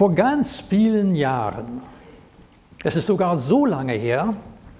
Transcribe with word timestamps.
Vor 0.00 0.14
ganz 0.14 0.58
vielen 0.58 1.14
Jahren, 1.14 1.82
es 2.82 2.96
ist 2.96 3.04
sogar 3.04 3.36
so 3.36 3.66
lange 3.66 3.92
her, 3.92 4.32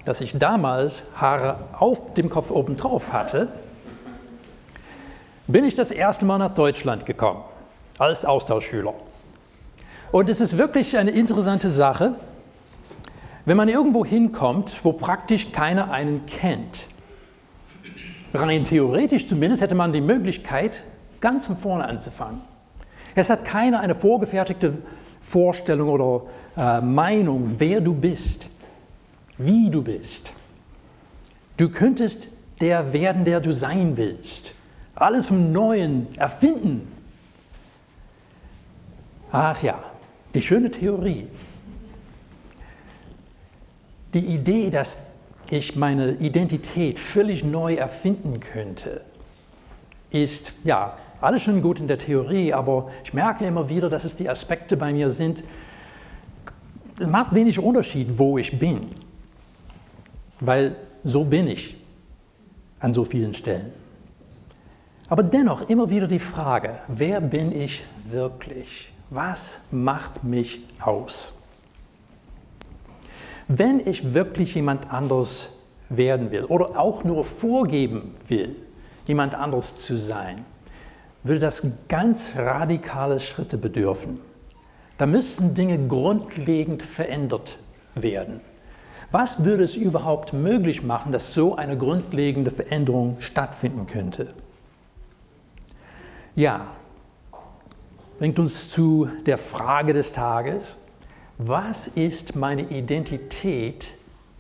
dass 0.07 0.23
ich 0.23 0.39
damals 0.39 1.09
Haare 1.15 1.59
auf 1.79 2.15
dem 2.15 2.31
Kopf 2.31 2.51
oben 2.51 2.79
drauf 2.79 3.13
hatte, 3.13 3.49
bin 5.47 5.67
ich 5.67 5.75
das 5.75 5.91
erste 5.91 6.25
Mal 6.25 6.39
nach 6.39 6.55
Deutschland 6.55 7.05
gekommen 7.05 7.43
als 7.99 8.25
Austauschschüler. 8.25 8.95
Und 10.11 10.31
es 10.31 10.41
ist 10.41 10.57
wirklich 10.57 10.97
eine 10.97 11.11
interessante 11.11 11.69
Sache, 11.69 12.15
wenn 13.45 13.59
man 13.59 13.69
irgendwo 13.69 14.07
hinkommt, 14.07 14.83
wo 14.85 14.95
praktisch 14.95 15.53
keiner 15.53 15.91
einen 15.91 16.25
kennt. 16.25 16.89
Rein 18.33 18.65
theoretisch 18.65 19.29
zumindest 19.29 19.61
hätte 19.61 19.75
man 19.75 19.93
die 19.93 20.01
Möglichkeit, 20.01 20.83
ganz 21.21 21.45
von 21.45 21.59
vorne 21.59 21.85
anzufangen. 21.87 22.41
Es 23.15 23.29
hat 23.29 23.45
keiner 23.45 23.81
eine 23.81 23.95
vorgefertigte 23.95 24.79
Vorstellung 25.21 25.89
oder 25.89 26.23
äh, 26.57 26.81
Meinung, 26.81 27.55
wer 27.59 27.81
du 27.81 27.95
bist, 27.95 28.49
wie 29.39 29.71
du 29.71 29.83
bist. 29.83 30.35
Du 31.57 31.69
könntest 31.69 32.29
der 32.61 32.93
werden, 32.93 33.25
der 33.25 33.41
du 33.41 33.55
sein 33.55 33.97
willst. 33.97 34.55
Alles 34.95 35.27
vom 35.27 35.53
Neuen 35.53 36.07
erfinden. 36.17 36.91
Ach 39.31 39.63
ja, 39.63 39.83
die 40.35 40.41
schöne 40.41 40.71
Theorie. 40.71 41.29
Die 44.13 44.27
Idee, 44.27 44.71
dass 44.71 44.99
ich 45.51 45.77
meine 45.77 46.13
Identität 46.13 46.99
völlig 46.99 47.45
neu 47.45 47.75
erfinden 47.75 48.41
könnte, 48.41 49.03
ist 50.11 50.53
ja 50.65 50.97
alles 51.21 51.43
schon 51.43 51.61
gut 51.63 51.81
in 51.81 51.89
der 51.89 51.99
Theorie, 51.99 52.53
aber 52.53 52.91
ich 53.05 53.13
merke 53.13 53.45
immer 53.45 53.69
wieder, 53.69 53.89
dass 53.89 54.05
es 54.05 54.17
die 54.17 54.29
Aspekte 54.29 54.77
bei 54.77 54.93
mir 54.93 55.11
sind, 55.11 55.45
macht 57.07 57.35
wenig 57.35 57.59
Unterschied, 57.59 58.19
wo 58.19 58.39
ich 58.39 58.59
bin, 58.59 58.89
weil 60.41 60.77
so 61.05 61.25
bin 61.25 61.49
ich 61.49 61.77
an 62.79 62.93
so 62.93 63.05
vielen 63.05 63.35
Stellen. 63.35 63.73
Aber 65.09 65.23
dennoch 65.23 65.69
immer 65.69 65.91
wieder 65.91 66.07
die 66.07 66.19
Frage, 66.19 66.79
wer 66.89 67.21
bin 67.21 67.53
ich 67.53 67.83
wirklich? 68.09 68.93
Was 69.11 69.63
macht 69.71 70.23
mich 70.23 70.63
aus? 70.81 71.43
Wenn 73.49 73.81
ich 73.85 74.15
wirklich 74.15 74.55
jemand 74.55 74.93
anders 74.93 75.53
werden 75.89 76.31
will 76.31 76.45
oder 76.45 76.79
auch 76.79 77.03
nur 77.03 77.25
vorgeben 77.25 78.15
will, 78.29 78.55
jemand 79.11 79.35
anders 79.35 79.75
zu 79.75 79.99
sein, 79.99 80.45
würde 81.25 81.41
das 81.41 81.67
ganz 81.89 82.33
radikale 82.37 83.19
Schritte 83.19 83.59
bedürfen. 83.59 84.21
Da 84.99 85.07
müssten 85.07 85.55
Dinge 85.55 85.87
grundlegend 85.89 86.83
verändert 86.83 87.59
werden. 87.95 88.41
Was 89.11 89.45
würde 89.45 89.65
es 89.65 89.75
überhaupt 89.75 90.33
möglich 90.33 90.85
machen, 90.85 91.11
dass 91.11 91.33
so 91.33 91.57
eine 91.57 91.77
grundlegende 91.77 92.53
Veränderung 92.53 93.17
stattfinden 93.19 93.89
könnte? 93.89 94.29
Ja, 96.37 96.69
bringt 98.21 98.39
uns 98.39 98.71
zu 98.71 99.09
der 99.27 99.39
Frage 99.39 99.93
des 99.93 100.13
Tages, 100.13 100.79
was 101.39 101.89
ist 101.89 102.37
meine 102.37 102.63
Identität 102.63 103.95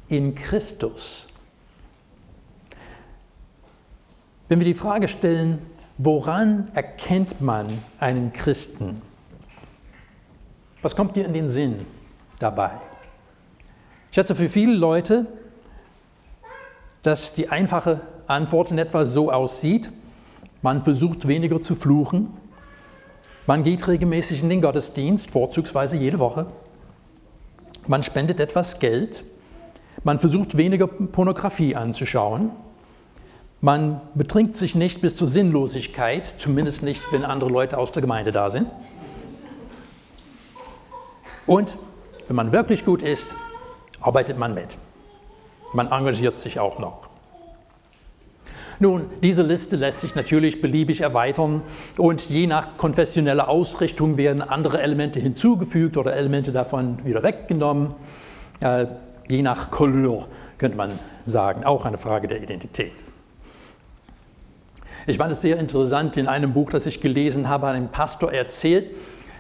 in 0.09 0.37
Christus? 0.37 1.30
Wenn 4.51 4.59
wir 4.59 4.67
die 4.67 4.75
Frage 4.75 5.06
stellen, 5.06 5.61
woran 5.97 6.73
erkennt 6.75 7.41
man 7.41 7.67
einen 8.01 8.33
Christen? 8.33 9.01
Was 10.83 10.97
kommt 10.97 11.15
dir 11.15 11.25
in 11.25 11.33
den 11.33 11.48
Sinn 11.48 11.87
dabei? 12.41 12.73
Ich 14.11 14.17
schätze 14.17 14.34
für 14.34 14.48
viele 14.48 14.75
Leute, 14.75 15.27
dass 17.05 17.33
die 17.33 17.48
einfache 17.48 18.01
Antwort 18.27 18.73
in 18.73 18.79
etwa 18.79 19.05
so 19.05 19.30
aussieht, 19.30 19.92
man 20.63 20.83
versucht 20.83 21.29
weniger 21.29 21.63
zu 21.63 21.77
fluchen, 21.77 22.30
man 23.47 23.63
geht 23.63 23.86
regelmäßig 23.86 24.42
in 24.42 24.48
den 24.48 24.63
Gottesdienst, 24.63 25.30
vorzugsweise 25.30 25.97
jede 25.97 26.19
Woche, 26.19 26.47
man 27.86 28.03
spendet 28.03 28.41
etwas 28.41 28.80
Geld, 28.80 29.23
man 30.03 30.19
versucht 30.19 30.57
weniger 30.57 30.89
Pornografie 30.89 31.77
anzuschauen, 31.77 32.51
man 33.61 34.01
betrinkt 34.15 34.57
sich 34.57 34.75
nicht 34.75 35.01
bis 35.01 35.17
zur 35.17 35.27
Sinnlosigkeit, 35.27 36.27
zumindest 36.27 36.83
nicht, 36.83 37.03
wenn 37.13 37.25
andere 37.25 37.51
Leute 37.51 37.79
aus 37.79 37.93
der 37.93 38.01
Gemeinde 38.01 38.33
da 38.33 38.51
sind. 38.51 38.69
Und 41.47 41.77
wenn 42.27 42.37
man 42.37 42.53
wirklich 42.53 42.85
gut 42.85 43.03
ist, 43.03 43.35
arbeitet 44.01 44.39
man 44.39 44.55
mit. 44.55 44.79
Man 45.73 45.91
engagiert 45.91 46.39
sich 46.39 46.59
auch 46.59 46.79
noch. 46.79 47.09
Nun, 48.79 49.11
diese 49.23 49.43
Liste 49.43 49.77
lässt 49.77 50.01
sich 50.01 50.15
natürlich 50.15 50.63
beliebig 50.63 51.03
erweitern 51.03 51.61
und 51.98 52.31
je 52.31 52.47
nach 52.47 52.79
konfessioneller 52.79 53.48
Ausrichtung 53.48 54.17
werden 54.17 54.41
andere 54.41 54.81
Elemente 54.81 55.21
hinzugefügt 55.21 55.98
oder 55.98 56.17
Elemente 56.17 56.51
davon 56.51 57.05
wieder 57.05 57.23
weggenommen. 57.23 57.95
Äh, 58.61 58.87
je 59.29 59.42
nach 59.42 59.71
Couleur 59.71 60.29
könnte 60.57 60.79
man 60.79 60.98
sagen, 61.27 61.65
auch 61.65 61.85
eine 61.85 61.98
Frage 61.98 62.27
der 62.27 62.42
Identität. 62.42 62.92
Ich 65.06 65.16
fand 65.16 65.33
es 65.33 65.40
sehr 65.40 65.58
interessant, 65.58 66.16
in 66.16 66.28
einem 66.28 66.52
Buch, 66.52 66.70
das 66.70 66.86
ich 66.86 67.00
gelesen 67.00 67.48
habe, 67.48 67.68
hat 67.68 67.74
ein 67.74 67.88
Pastor 67.88 68.33
erzählt, 68.33 68.90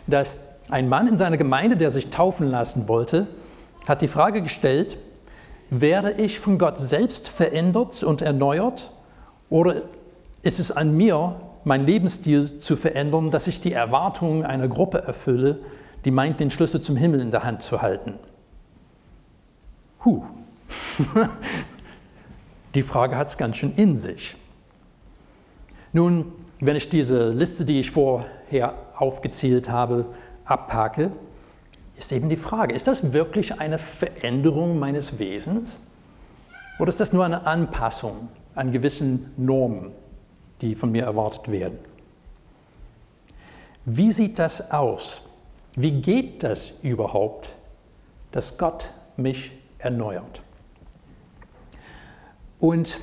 dass 0.06 0.44
ein 0.68 0.88
Mann 0.88 1.06
in 1.06 1.18
seiner 1.18 1.36
Gemeinde, 1.36 1.76
der 1.76 1.90
sich 1.90 2.10
taufen 2.10 2.50
lassen 2.50 2.88
wollte, 2.88 3.26
hat 3.86 4.02
die 4.02 4.08
Frage 4.08 4.42
gestellt, 4.42 4.98
werde 5.70 6.12
ich 6.12 6.40
von 6.40 6.58
Gott 6.58 6.78
selbst 6.78 7.28
verändert 7.28 8.02
und 8.02 8.22
erneuert 8.22 8.92
oder 9.48 9.82
ist 10.42 10.58
es 10.58 10.72
an 10.72 10.96
mir, 10.96 11.36
meinen 11.64 11.86
Lebensstil 11.86 12.58
zu 12.58 12.76
verändern, 12.76 13.30
dass 13.30 13.46
ich 13.46 13.60
die 13.60 13.72
Erwartungen 13.72 14.44
einer 14.44 14.68
Gruppe 14.68 15.02
erfülle, 15.02 15.58
die 16.04 16.10
meint, 16.10 16.40
den 16.40 16.50
Schlüssel 16.50 16.80
zum 16.80 16.96
Himmel 16.96 17.20
in 17.20 17.30
der 17.30 17.44
Hand 17.44 17.62
zu 17.62 17.82
halten? 17.82 18.14
Huh. 20.04 20.24
die 22.74 22.82
Frage 22.82 23.16
hat 23.16 23.28
es 23.28 23.36
ganz 23.36 23.56
schön 23.56 23.74
in 23.76 23.96
sich. 23.96 24.36
Nun, 25.92 26.32
wenn 26.60 26.76
ich 26.76 26.88
diese 26.88 27.30
Liste, 27.30 27.64
die 27.64 27.80
ich 27.80 27.90
vorher 27.90 28.74
aufgezählt 28.96 29.68
habe, 29.70 30.06
abhake, 30.44 31.10
ist 31.96 32.12
eben 32.12 32.28
die 32.28 32.36
Frage, 32.36 32.74
ist 32.74 32.86
das 32.86 33.12
wirklich 33.12 33.60
eine 33.60 33.78
Veränderung 33.78 34.78
meines 34.78 35.18
Wesens 35.18 35.82
oder 36.78 36.88
ist 36.88 37.00
das 37.00 37.12
nur 37.12 37.24
eine 37.24 37.46
Anpassung 37.46 38.28
an 38.54 38.72
gewissen 38.72 39.32
Normen, 39.36 39.92
die 40.60 40.74
von 40.74 40.92
mir 40.92 41.04
erwartet 41.04 41.50
werden? 41.50 41.78
Wie 43.84 44.10
sieht 44.10 44.38
das 44.38 44.70
aus? 44.70 45.22
Wie 45.76 46.00
geht 46.00 46.42
das 46.42 46.72
überhaupt, 46.82 47.56
dass 48.32 48.58
Gott 48.58 48.90
mich 49.16 49.52
erneuert? 49.78 50.42
Und 52.58 52.98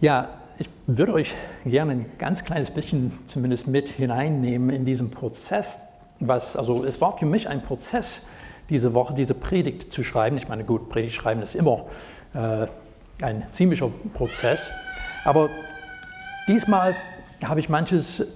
ja, 0.00 0.28
ich 0.58 0.68
würde 0.86 1.12
euch 1.12 1.34
gerne 1.64 1.92
ein 1.92 2.06
ganz 2.18 2.44
kleines 2.44 2.70
bisschen 2.70 3.18
zumindest 3.26 3.66
mit 3.66 3.88
hineinnehmen 3.88 4.70
in 4.70 4.84
diesen 4.84 5.10
Prozess. 5.10 5.80
Was, 6.20 6.56
also 6.56 6.84
es 6.84 7.00
war 7.00 7.18
für 7.18 7.26
mich 7.26 7.48
ein 7.48 7.62
Prozess, 7.62 8.26
diese 8.70 8.94
Woche 8.94 9.14
diese 9.14 9.34
Predigt 9.34 9.92
zu 9.92 10.02
schreiben. 10.02 10.36
Ich 10.36 10.48
meine, 10.48 10.64
gut, 10.64 10.88
Predigt 10.88 11.14
schreiben 11.14 11.42
ist 11.42 11.54
immer 11.54 11.84
äh, 12.34 12.66
ein 13.22 13.44
ziemlicher 13.52 13.90
Prozess. 14.14 14.70
Aber 15.24 15.50
diesmal 16.48 16.96
habe 17.44 17.60
ich 17.60 17.68
manches 17.68 18.26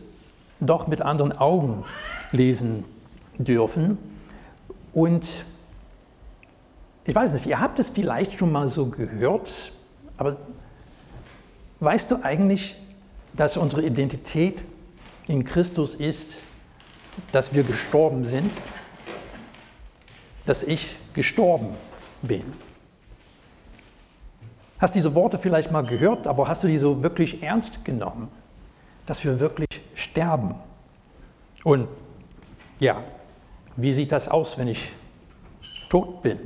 doch 0.61 0.87
mit 0.87 1.01
anderen 1.01 1.33
Augen 1.33 1.85
lesen 2.33 2.85
dürfen. 3.39 3.97
Und 4.93 5.45
ich 7.05 7.15
weiß 7.15 7.33
nicht, 7.33 7.47
ihr 7.47 7.61
habt 7.61 7.79
es 7.79 7.89
vielleicht 7.89 8.35
schon 8.35 8.53
mal 8.53 8.69
so 8.69 8.87
gehört, 8.87 9.73
aber 10.19 10.37
Weißt 11.81 12.11
du 12.11 12.23
eigentlich, 12.23 12.77
dass 13.33 13.57
unsere 13.57 13.83
Identität 13.83 14.65
in 15.27 15.45
Christus 15.45 15.95
ist, 15.95 16.45
dass 17.33 17.55
wir 17.55 17.65
gestorben 17.65 18.27
sind? 18.27 18.53
Dass 20.45 20.63
ich 20.63 20.97
gestorben 21.15 21.71
bin? 22.21 22.45
Hast 24.79 24.95
diese 24.95 25.15
Worte 25.15 25.39
vielleicht 25.39 25.71
mal 25.71 25.83
gehört, 25.83 26.27
aber 26.27 26.49
hast 26.49 26.65
du 26.65 26.69
die 26.69 26.77
so 26.77 27.03
wirklich 27.03 27.43
ernst 27.43 27.85
genommen? 27.85 28.29
Dass 29.07 29.25
wir 29.25 29.41
wirklich 29.41 29.69
sterben. 29.95 30.55
Und 31.65 31.89
ja, 32.79 33.03
wie 33.77 33.93
sieht 33.93 34.13
das 34.13 34.29
aus, 34.29 34.59
wenn 34.59 34.69
ich 34.69 34.91
tot 35.89 36.23
bin? 36.23 36.39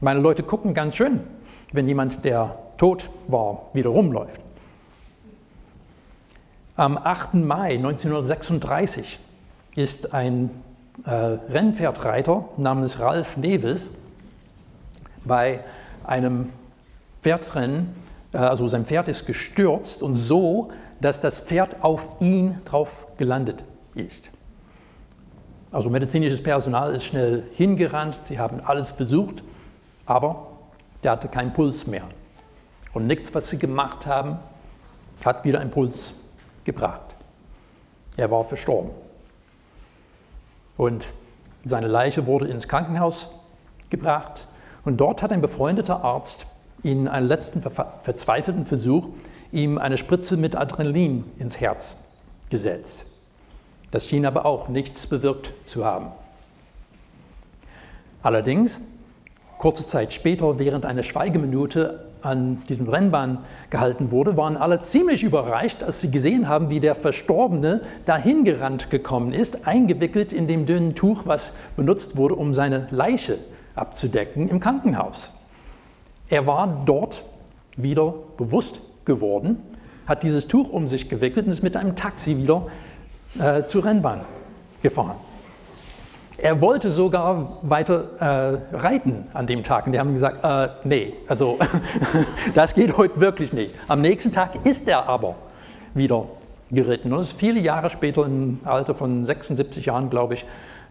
Meine 0.00 0.20
Leute 0.20 0.42
gucken 0.42 0.74
ganz 0.74 0.96
schön, 0.96 1.20
wenn 1.72 1.88
jemand, 1.88 2.24
der 2.26 2.58
tot 2.76 3.10
war, 3.28 3.70
wieder 3.72 3.90
rumläuft. 3.90 4.45
Am 6.78 6.98
8. 6.98 7.32
Mai 7.32 7.76
1936 7.76 9.18
ist 9.76 10.12
ein 10.12 10.50
äh, 11.06 11.10
Rennpferdreiter 11.10 12.44
namens 12.58 13.00
Ralf 13.00 13.38
Neves 13.38 13.92
bei 15.24 15.60
einem 16.04 16.52
Pferdrennen, 17.22 17.94
äh, 18.34 18.36
also 18.36 18.68
sein 18.68 18.84
Pferd 18.84 19.08
ist 19.08 19.24
gestürzt 19.24 20.02
und 20.02 20.16
so, 20.16 20.70
dass 21.00 21.22
das 21.22 21.40
Pferd 21.40 21.82
auf 21.82 22.08
ihn 22.20 22.58
drauf 22.66 23.06
gelandet 23.16 23.64
ist. 23.94 24.30
Also 25.72 25.88
medizinisches 25.88 26.42
Personal 26.42 26.94
ist 26.94 27.04
schnell 27.04 27.44
hingerannt, 27.54 28.20
sie 28.24 28.38
haben 28.38 28.60
alles 28.60 28.90
versucht, 28.90 29.42
aber 30.04 30.46
der 31.02 31.12
hatte 31.12 31.28
keinen 31.28 31.54
Puls 31.54 31.86
mehr. 31.86 32.04
Und 32.92 33.06
nichts, 33.06 33.34
was 33.34 33.48
sie 33.48 33.58
gemacht 33.58 34.06
haben, 34.06 34.38
hat 35.24 35.42
wieder 35.46 35.60
einen 35.60 35.70
Puls 35.70 36.12
gebracht. 36.66 37.14
Er 38.18 38.30
war 38.30 38.44
verstorben. 38.44 38.90
Und 40.76 41.14
seine 41.64 41.86
Leiche 41.86 42.26
wurde 42.26 42.48
ins 42.48 42.68
Krankenhaus 42.68 43.28
gebracht 43.88 44.46
und 44.84 44.98
dort 44.98 45.22
hat 45.22 45.32
ein 45.32 45.40
befreundeter 45.40 46.04
Arzt 46.04 46.46
in 46.82 47.08
einem 47.08 47.26
letzten 47.26 47.62
verzweifelten 47.62 48.66
Versuch 48.66 49.08
ihm 49.52 49.78
eine 49.78 49.96
Spritze 49.96 50.36
mit 50.36 50.54
Adrenalin 50.54 51.24
ins 51.38 51.60
Herz 51.60 51.98
gesetzt. 52.50 53.10
Das 53.90 54.08
schien 54.08 54.26
aber 54.26 54.44
auch 54.44 54.68
nichts 54.68 55.06
bewirkt 55.06 55.52
zu 55.64 55.84
haben. 55.84 56.12
Allerdings, 58.22 58.82
kurze 59.58 59.86
Zeit 59.86 60.12
später, 60.12 60.58
während 60.58 60.84
einer 60.84 61.02
Schweigeminute 61.02 62.06
an 62.26 62.62
diesem 62.68 62.88
Rennbahn 62.88 63.38
gehalten 63.70 64.10
wurde, 64.10 64.36
waren 64.36 64.56
alle 64.56 64.82
ziemlich 64.82 65.22
überrascht, 65.22 65.82
als 65.82 66.00
sie 66.00 66.10
gesehen 66.10 66.48
haben, 66.48 66.70
wie 66.70 66.80
der 66.80 66.94
Verstorbene 66.94 67.82
dahin 68.04 68.44
gerannt 68.44 68.90
gekommen 68.90 69.32
ist, 69.32 69.66
eingewickelt 69.66 70.32
in 70.32 70.48
dem 70.48 70.66
dünnen 70.66 70.94
Tuch, 70.94 71.22
was 71.24 71.54
benutzt 71.76 72.16
wurde, 72.16 72.34
um 72.34 72.54
seine 72.54 72.86
Leiche 72.90 73.38
abzudecken 73.74 74.48
im 74.48 74.60
Krankenhaus. 74.60 75.32
Er 76.28 76.46
war 76.46 76.82
dort 76.84 77.22
wieder 77.76 78.14
bewusst 78.36 78.80
geworden, 79.04 79.58
hat 80.06 80.22
dieses 80.22 80.48
Tuch 80.48 80.70
um 80.70 80.88
sich 80.88 81.08
gewickelt 81.08 81.46
und 81.46 81.52
ist 81.52 81.62
mit 81.62 81.76
einem 81.76 81.94
Taxi 81.94 82.36
wieder 82.36 82.66
äh, 83.38 83.64
zur 83.64 83.84
Rennbahn 83.84 84.22
gefahren. 84.82 85.16
Er 86.38 86.60
wollte 86.60 86.90
sogar 86.90 87.58
weiter 87.62 88.04
äh, 88.20 88.76
reiten 88.76 89.26
an 89.32 89.46
dem 89.46 89.62
Tag 89.62 89.86
und 89.86 89.92
die 89.92 89.98
haben 89.98 90.12
gesagt, 90.12 90.44
äh, 90.44 90.86
nee, 90.86 91.14
also 91.28 91.58
das 92.54 92.74
geht 92.74 92.96
heute 92.98 93.20
wirklich 93.20 93.54
nicht. 93.54 93.74
Am 93.88 94.02
nächsten 94.02 94.32
Tag 94.32 94.66
ist 94.66 94.86
er 94.86 95.08
aber 95.08 95.36
wieder 95.94 96.26
geritten 96.70 97.12
und 97.12 97.20
ist 97.20 97.32
viele 97.32 97.60
Jahre 97.60 97.88
später 97.88 98.26
im 98.26 98.60
Alter 98.64 98.94
von 98.94 99.24
76 99.24 99.86
Jahren, 99.86 100.10
glaube 100.10 100.34
ich, 100.34 100.44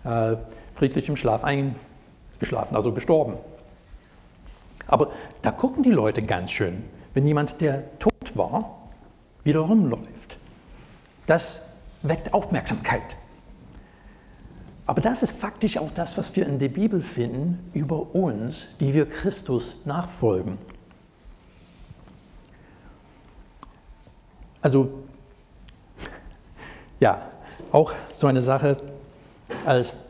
äh, 0.03 0.36
friedlich 0.74 1.07
im 1.09 1.15
Schlaf 1.15 1.44
eingeschlafen, 1.44 2.75
also 2.75 2.92
gestorben. 2.92 3.36
Aber 4.88 5.12
da 5.44 5.51
gucken 5.51 5.83
die 5.83 5.92
Leute 5.92 6.24
ganz 6.24 6.51
schön, 6.51 6.83
wenn 7.13 7.25
jemand, 7.25 7.62
der 7.62 7.83
tot 8.00 8.36
war, 8.36 8.89
wieder 9.44 9.59
rumläuft. 9.59 10.38
Das 11.27 11.68
weckt 12.01 12.33
Aufmerksamkeit. 12.33 13.18
Aber 14.87 15.01
das 15.01 15.23
ist 15.23 15.37
faktisch 15.37 15.77
auch 15.77 15.91
das, 15.91 16.17
was 16.17 16.35
wir 16.35 16.45
in 16.45 16.59
der 16.59 16.69
Bibel 16.69 17.01
finden 17.01 17.69
über 17.73 18.13
uns, 18.13 18.77
die 18.79 18.93
wir 18.93 19.07
Christus 19.07 19.79
nachfolgen. 19.85 20.59
Also, 24.61 24.89
ja, 26.99 27.21
auch 27.71 27.93
so 28.15 28.27
eine 28.27 28.41
Sache, 28.41 28.77
als 29.65 30.05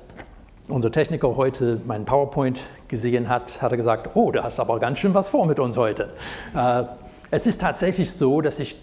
unser 0.67 0.91
Techniker 0.91 1.35
heute 1.37 1.79
meinen 1.85 2.05
PowerPoint 2.05 2.61
gesehen 2.87 3.29
hat, 3.29 3.61
hat 3.61 3.71
er 3.71 3.77
gesagt, 3.77 4.15
oh, 4.15 4.31
du 4.31 4.43
hast 4.43 4.59
aber 4.59 4.79
ganz 4.79 4.99
schön 4.99 5.13
was 5.13 5.29
vor 5.29 5.45
mit 5.45 5.59
uns 5.59 5.77
heute. 5.77 6.13
Äh, 6.53 6.83
es 7.31 7.47
ist 7.47 7.61
tatsächlich 7.61 8.11
so, 8.11 8.41
dass 8.41 8.59
ich 8.59 8.77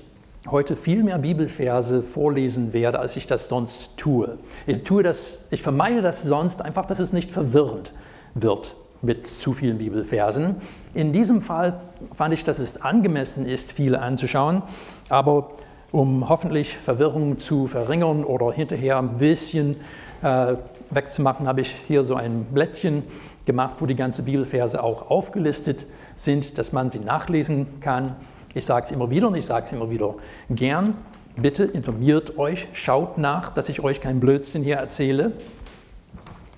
heute 0.49 0.77
viel 0.77 1.05
mehr 1.05 1.19
Bibelverse 1.19 2.03
vorlesen 2.03 2.73
werde, 2.73 2.99
als 2.99 3.17
ich 3.17 3.27
das 3.27 3.49
sonst 3.49 3.97
tue. 3.97 4.39
Ich, 4.67 4.83
tue 4.83 5.03
das, 5.03 5.45
ich 5.51 5.63
vermeide 5.63 6.03
das 6.03 6.23
sonst 6.23 6.63
einfach, 6.63 6.87
dass 6.87 6.99
es 6.99 7.13
nicht 7.13 7.31
verwirrend 7.31 7.93
wird 8.35 8.77
mit 9.03 9.27
zu 9.27 9.53
vielen 9.53 9.79
Bibelversen. 9.79 10.57
In 10.95 11.13
diesem 11.13 11.43
Fall 11.43 11.81
fand 12.15 12.35
ich, 12.35 12.45
dass 12.45 12.59
es 12.59 12.81
angemessen 12.81 13.47
ist, 13.47 13.73
viele 13.73 14.01
anzuschauen, 14.01 14.63
aber 15.09 15.51
um 15.91 16.29
hoffentlich 16.29 16.77
Verwirrung 16.77 17.39
zu 17.39 17.67
verringern 17.67 18.25
oder 18.25 18.53
hinterher 18.53 18.99
ein 18.99 19.19
bisschen 19.19 19.77
äh, 20.23 20.55
wegzumachen, 20.91 21.47
habe 21.47 21.61
ich 21.61 21.75
hier 21.87 22.05
so 22.05 22.15
ein 22.15 22.47
Blättchen 22.47 23.03
gemacht, 23.45 23.75
wo 23.81 23.87
die 23.87 23.97
ganzen 23.97 24.25
Bibelverse 24.25 24.83
auch 24.83 25.11
aufgelistet 25.11 25.87
sind, 26.17 26.59
dass 26.59 26.73
man 26.73 26.91
sie 26.91 27.01
nachlesen 27.01 27.81
kann. 27.81 28.17
Ich 28.55 28.65
sage 28.65 28.85
es 28.85 28.93
immer 28.93 29.11
wieder 29.11 29.29
und 29.29 29.35
ich 29.35 29.47
sage 29.47 29.67
es 29.67 29.73
immer 29.73 29.91
wieder 29.91 30.15
gern. 30.51 30.95
Bitte 31.37 31.65
informiert 31.65 32.39
euch, 32.39 32.69
schaut 32.75 33.17
nach, 33.17 33.55
dass 33.55 33.71
ich 33.71 33.83
euch 33.83 34.01
keinen 34.01 34.21
Blödsinn 34.21 34.63
hier 34.63 34.77
erzähle. 34.77 35.33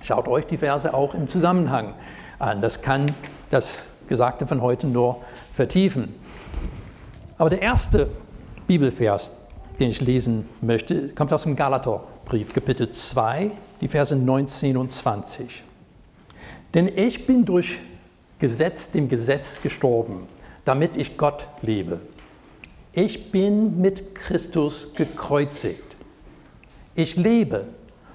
Schaut 0.00 0.26
euch 0.26 0.46
die 0.46 0.56
Verse 0.56 0.92
auch 0.92 1.14
im 1.14 1.28
Zusammenhang 1.28 1.94
an. 2.40 2.60
Das 2.60 2.82
kann 2.82 3.14
das 3.50 3.88
Gesagte 4.08 4.46
von 4.46 4.60
heute 4.60 4.88
nur 4.88 5.18
vertiefen. 5.52 6.14
Aber 7.38 7.50
der 7.50 7.62
erste 7.62 8.10
Bibelvers, 8.66 9.32
den 9.78 9.90
ich 9.90 10.00
lesen 10.00 10.48
möchte, 10.60 11.08
kommt 11.14 11.32
aus 11.32 11.44
dem 11.44 11.54
Galaterbrief, 11.54 12.52
Kapitel 12.52 12.88
2, 12.88 13.52
die 13.80 13.88
Verse 13.88 14.14
19 14.16 14.76
und 14.76 14.90
20. 14.90 15.62
Denn 16.74 16.90
ich 16.96 17.26
bin 17.26 17.44
durch 17.44 17.78
Gesetz 18.40 18.90
dem 18.90 19.08
Gesetz 19.08 19.62
gestorben 19.62 20.26
damit 20.64 20.96
ich 20.96 21.16
Gott 21.16 21.48
lebe. 21.62 22.00
Ich 22.92 23.30
bin 23.30 23.80
mit 23.80 24.14
Christus 24.14 24.94
gekreuzigt. 24.94 25.96
Ich 26.94 27.16
lebe, 27.16 27.64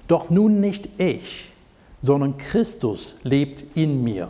doch 0.08 0.30
nun 0.30 0.60
nicht 0.60 0.88
ich, 0.98 1.50
sondern 2.02 2.38
Christus 2.38 3.16
lebt 3.22 3.64
in 3.76 4.02
mir. 4.02 4.28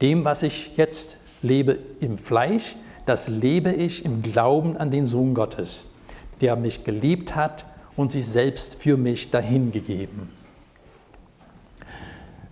Dem, 0.00 0.24
was 0.24 0.44
ich 0.44 0.76
jetzt 0.76 1.18
lebe 1.42 1.78
im 2.00 2.16
Fleisch, 2.16 2.76
das 3.06 3.28
lebe 3.28 3.72
ich 3.72 4.04
im 4.04 4.22
Glauben 4.22 4.76
an 4.76 4.90
den 4.90 5.06
Sohn 5.06 5.34
Gottes, 5.34 5.86
der 6.40 6.54
mich 6.56 6.84
geliebt 6.84 7.34
hat 7.34 7.66
und 7.96 8.10
sich 8.12 8.26
selbst 8.26 8.76
für 8.76 8.96
mich 8.96 9.30
dahingegeben. 9.30 10.28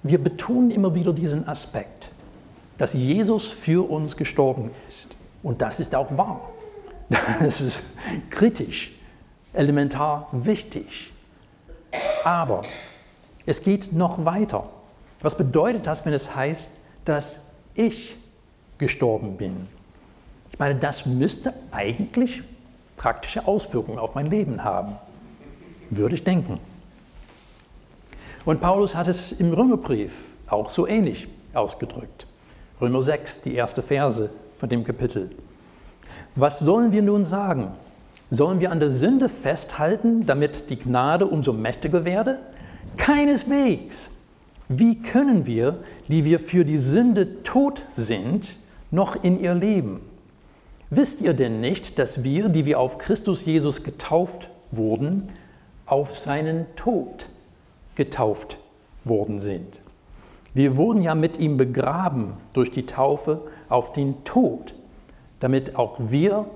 Wir 0.03 0.19
betonen 0.19 0.71
immer 0.71 0.95
wieder 0.95 1.13
diesen 1.13 1.47
Aspekt 1.47 2.11
dass 2.79 2.93
Jesus 2.93 3.47
für 3.47 3.89
uns 3.89 4.17
gestorben 4.17 4.71
ist. 4.89 5.09
Und 5.43 5.63
das 5.63 5.81
ist 5.81 5.95
auch 5.95 6.17
wahr. 6.17 6.41
Das 7.41 7.61
ist 7.61 7.83
kritisch, 8.31 8.93
elementar 9.53 10.29
wichtig. 10.33 11.13
Aber 12.25 12.65
es 13.47 13.63
geht 13.63 13.93
noch 13.93 14.25
weiter. 14.25 14.69
Was 15.21 15.37
bedeutet 15.37 15.87
das, 15.87 16.05
wenn 16.05 16.13
es 16.13 16.35
heißt, 16.35 16.73
dass 17.05 17.43
ich 17.75 18.17
gestorben 18.79 19.37
bin? 19.37 19.69
Ich 20.53 20.59
meine, 20.59 20.75
das 20.75 21.07
müsste 21.07 21.55
eigentlich 21.71 22.43
praktische 22.97 23.47
Auswirkungen 23.47 23.99
auf 23.99 24.15
mein 24.15 24.27
Leben 24.27 24.65
haben, 24.65 24.97
würde 25.91 26.15
ich 26.15 26.25
denken. 26.25 26.61
Und 28.45 28.61
Paulus 28.61 28.95
hat 28.95 29.09
es 29.09 29.33
im 29.33 29.53
Römerbrief 29.53 30.27
auch 30.49 30.71
so 30.71 30.87
ähnlich 30.87 31.29
ausgedrückt. 31.53 32.27
Römer 32.81 33.01
6, 33.01 33.41
die 33.41 33.55
erste 33.55 33.83
Verse 33.83 34.29
von 34.59 34.69
dem 34.69 34.85
Kapitel. 34.85 35.31
Was 36.35 36.59
sollen 36.59 36.93
wir 36.93 37.01
nun 37.01 37.25
sagen? 37.25 37.73
Sollen 38.29 38.61
wir 38.61 38.71
an 38.71 38.81
der 38.81 38.91
Sünde 38.91 39.31
festhalten, 39.31 40.27
damit 40.27 40.69
die 40.69 40.77
Gnade 40.77 41.27
umso 41.27 41.55
mächtiger 41.55 42.05
werde? 42.05 42.41
Keineswegs. 42.99 44.13
Wie 44.69 45.01
können 45.01 45.47
wir, 45.47 45.79
die 46.09 46.25
wir 46.25 46.39
für 46.39 46.65
die 46.65 46.77
Sünde 46.77 47.43
tot 47.45 47.83
sind, 47.91 48.57
noch 48.91 49.23
in 49.23 49.41
ihr 49.41 49.55
leben? 49.55 50.01
Wisst 50.91 51.23
ihr 51.23 51.33
denn 51.33 51.61
nicht, 51.61 51.99
dass 51.99 52.25
wir, 52.25 52.49
die 52.51 52.67
wir 52.67 52.79
auf 52.79 52.99
Christus 52.99 53.47
Jesus 53.47 53.85
getauft 53.85 54.51
wurden, 54.71 55.29
auf 55.87 56.19
seinen 56.19 56.67
Tod 56.77 57.29
getauft 57.95 58.59
worden 59.05 59.41
sind? 59.41 59.81
Wir 60.57 60.79
wurden 60.79 61.03
ja 61.03 61.15
mit 61.15 61.37
ihm 61.37 61.59
begraben 61.59 62.33
durch 62.55 62.71
die 62.71 62.87
Taufe 62.87 63.43
auf 63.69 63.93
den 63.93 64.25
Tod, 64.25 64.75
damit 65.39 65.77
auch 65.77 65.97
wir, 65.99 66.47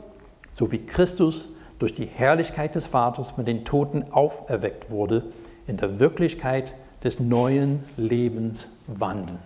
so 0.51 0.73
wie 0.73 0.79
Christus 0.79 1.51
durch 1.79 1.93
die 1.93 2.07
Herrlichkeit 2.07 2.75
des 2.75 2.87
Vaters 2.87 3.29
von 3.29 3.45
den 3.45 3.63
Toten 3.67 4.11
auferweckt 4.11 4.89
wurde, 4.89 5.25
in 5.67 5.77
der 5.77 6.01
Wirklichkeit 6.01 6.77
des 7.05 7.21
neuen 7.21 7.85
Lebens 7.99 8.71
wandeln. 8.87 9.39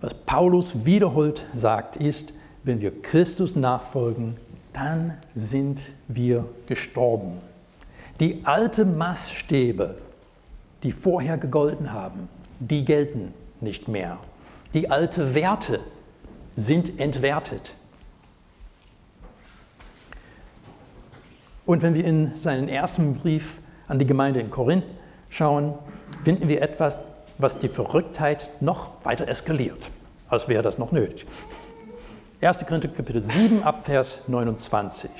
Was 0.00 0.14
Paulus 0.14 0.86
wiederholt 0.86 1.44
sagt, 1.52 1.98
ist, 1.98 2.32
wenn 2.64 2.80
wir 2.80 3.02
Christus 3.02 3.56
nachfolgen, 3.56 4.38
dann 4.72 5.18
sind 5.34 5.92
wir 6.08 6.48
gestorben. 6.64 7.42
Die 8.20 8.40
alten 8.46 8.96
Maßstäbe, 8.96 9.96
die 10.82 10.92
vorher 10.92 11.38
gegolten 11.38 11.92
haben, 11.92 12.28
die 12.58 12.84
gelten 12.84 13.34
nicht 13.60 13.88
mehr. 13.88 14.18
Die 14.74 14.90
alten 14.90 15.34
Werte 15.34 15.80
sind 16.56 16.98
entwertet. 16.98 17.74
Und 21.66 21.82
wenn 21.82 21.94
wir 21.94 22.04
in 22.04 22.34
seinen 22.34 22.68
ersten 22.68 23.14
Brief 23.14 23.60
an 23.86 23.98
die 23.98 24.06
Gemeinde 24.06 24.40
in 24.40 24.50
Korinth 24.50 24.84
schauen, 25.28 25.74
finden 26.22 26.48
wir 26.48 26.62
etwas, 26.62 27.00
was 27.38 27.58
die 27.58 27.68
Verrücktheit 27.68 28.50
noch 28.60 28.90
weiter 29.04 29.28
eskaliert, 29.28 29.90
als 30.28 30.48
wäre 30.48 30.62
das 30.62 30.78
noch 30.78 30.92
nötig. 30.92 31.26
1. 32.40 32.66
Korinther 32.66 32.88
Kapitel 32.88 33.22
7 33.22 33.62
ab 33.62 33.84
Vers 33.84 34.22
29. 34.26 35.10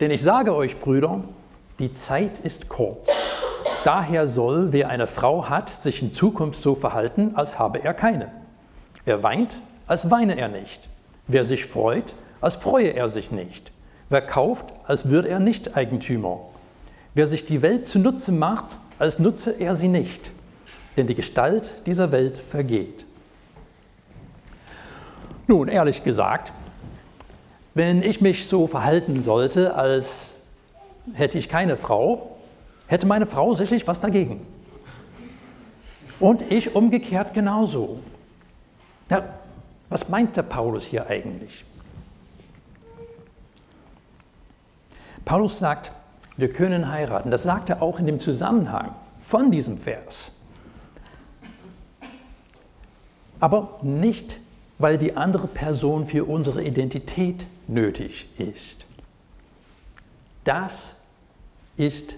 Denn 0.00 0.10
ich 0.10 0.22
sage 0.22 0.54
euch, 0.54 0.78
Brüder, 0.78 1.22
die 1.78 1.92
Zeit 1.92 2.40
ist 2.40 2.68
kurz. 2.68 3.08
Daher 3.84 4.26
soll, 4.26 4.72
wer 4.72 4.88
eine 4.88 5.06
Frau 5.06 5.48
hat, 5.48 5.68
sich 5.68 6.02
in 6.02 6.12
Zukunft 6.12 6.60
so 6.60 6.74
verhalten, 6.74 7.32
als 7.34 7.58
habe 7.58 7.82
er 7.82 7.94
keine. 7.94 8.30
Wer 9.04 9.22
weint, 9.22 9.62
als 9.86 10.10
weine 10.10 10.36
er 10.36 10.48
nicht. 10.48 10.88
Wer 11.26 11.44
sich 11.44 11.66
freut, 11.66 12.14
als 12.40 12.56
freue 12.56 12.88
er 12.90 13.08
sich 13.08 13.30
nicht. 13.30 13.72
Wer 14.10 14.22
kauft, 14.22 14.74
als 14.86 15.08
würde 15.08 15.28
er 15.28 15.38
nicht 15.38 15.76
Eigentümer. 15.76 16.40
Wer 17.14 17.26
sich 17.26 17.44
die 17.44 17.62
Welt 17.62 17.86
zunutze 17.86 18.32
macht, 18.32 18.78
als 18.98 19.18
nutze 19.18 19.52
er 19.52 19.76
sie 19.76 19.88
nicht. 19.88 20.32
Denn 20.96 21.06
die 21.06 21.14
Gestalt 21.14 21.86
dieser 21.86 22.10
Welt 22.12 22.36
vergeht. 22.36 23.06
Nun, 25.46 25.68
ehrlich 25.68 26.04
gesagt, 26.04 26.52
wenn 27.74 28.02
ich 28.02 28.20
mich 28.20 28.48
so 28.48 28.66
verhalten 28.66 29.22
sollte, 29.22 29.74
als 29.76 30.40
hätte 31.14 31.38
ich 31.38 31.48
keine 31.48 31.76
Frau, 31.76 32.37
hätte 32.88 33.06
meine 33.06 33.26
Frau 33.26 33.54
sicherlich 33.54 33.86
was 33.86 34.00
dagegen. 34.00 34.44
Und 36.18 36.50
ich 36.50 36.74
umgekehrt 36.74 37.32
genauso. 37.32 38.00
Ja, 39.08 39.38
was 39.88 40.08
meint 40.08 40.36
der 40.36 40.42
Paulus 40.42 40.86
hier 40.86 41.06
eigentlich? 41.06 41.64
Paulus 45.24 45.58
sagt, 45.58 45.92
wir 46.36 46.52
können 46.52 46.90
heiraten. 46.90 47.30
Das 47.30 47.42
sagt 47.42 47.70
er 47.70 47.82
auch 47.82 47.98
in 48.00 48.06
dem 48.06 48.18
Zusammenhang 48.18 48.94
von 49.20 49.50
diesem 49.50 49.78
Vers. 49.78 50.32
Aber 53.40 53.78
nicht, 53.82 54.40
weil 54.78 54.98
die 54.98 55.16
andere 55.16 55.46
Person 55.46 56.06
für 56.06 56.24
unsere 56.24 56.62
Identität 56.64 57.46
nötig 57.66 58.28
ist. 58.38 58.86
Das 60.44 60.96
ist 61.76 62.16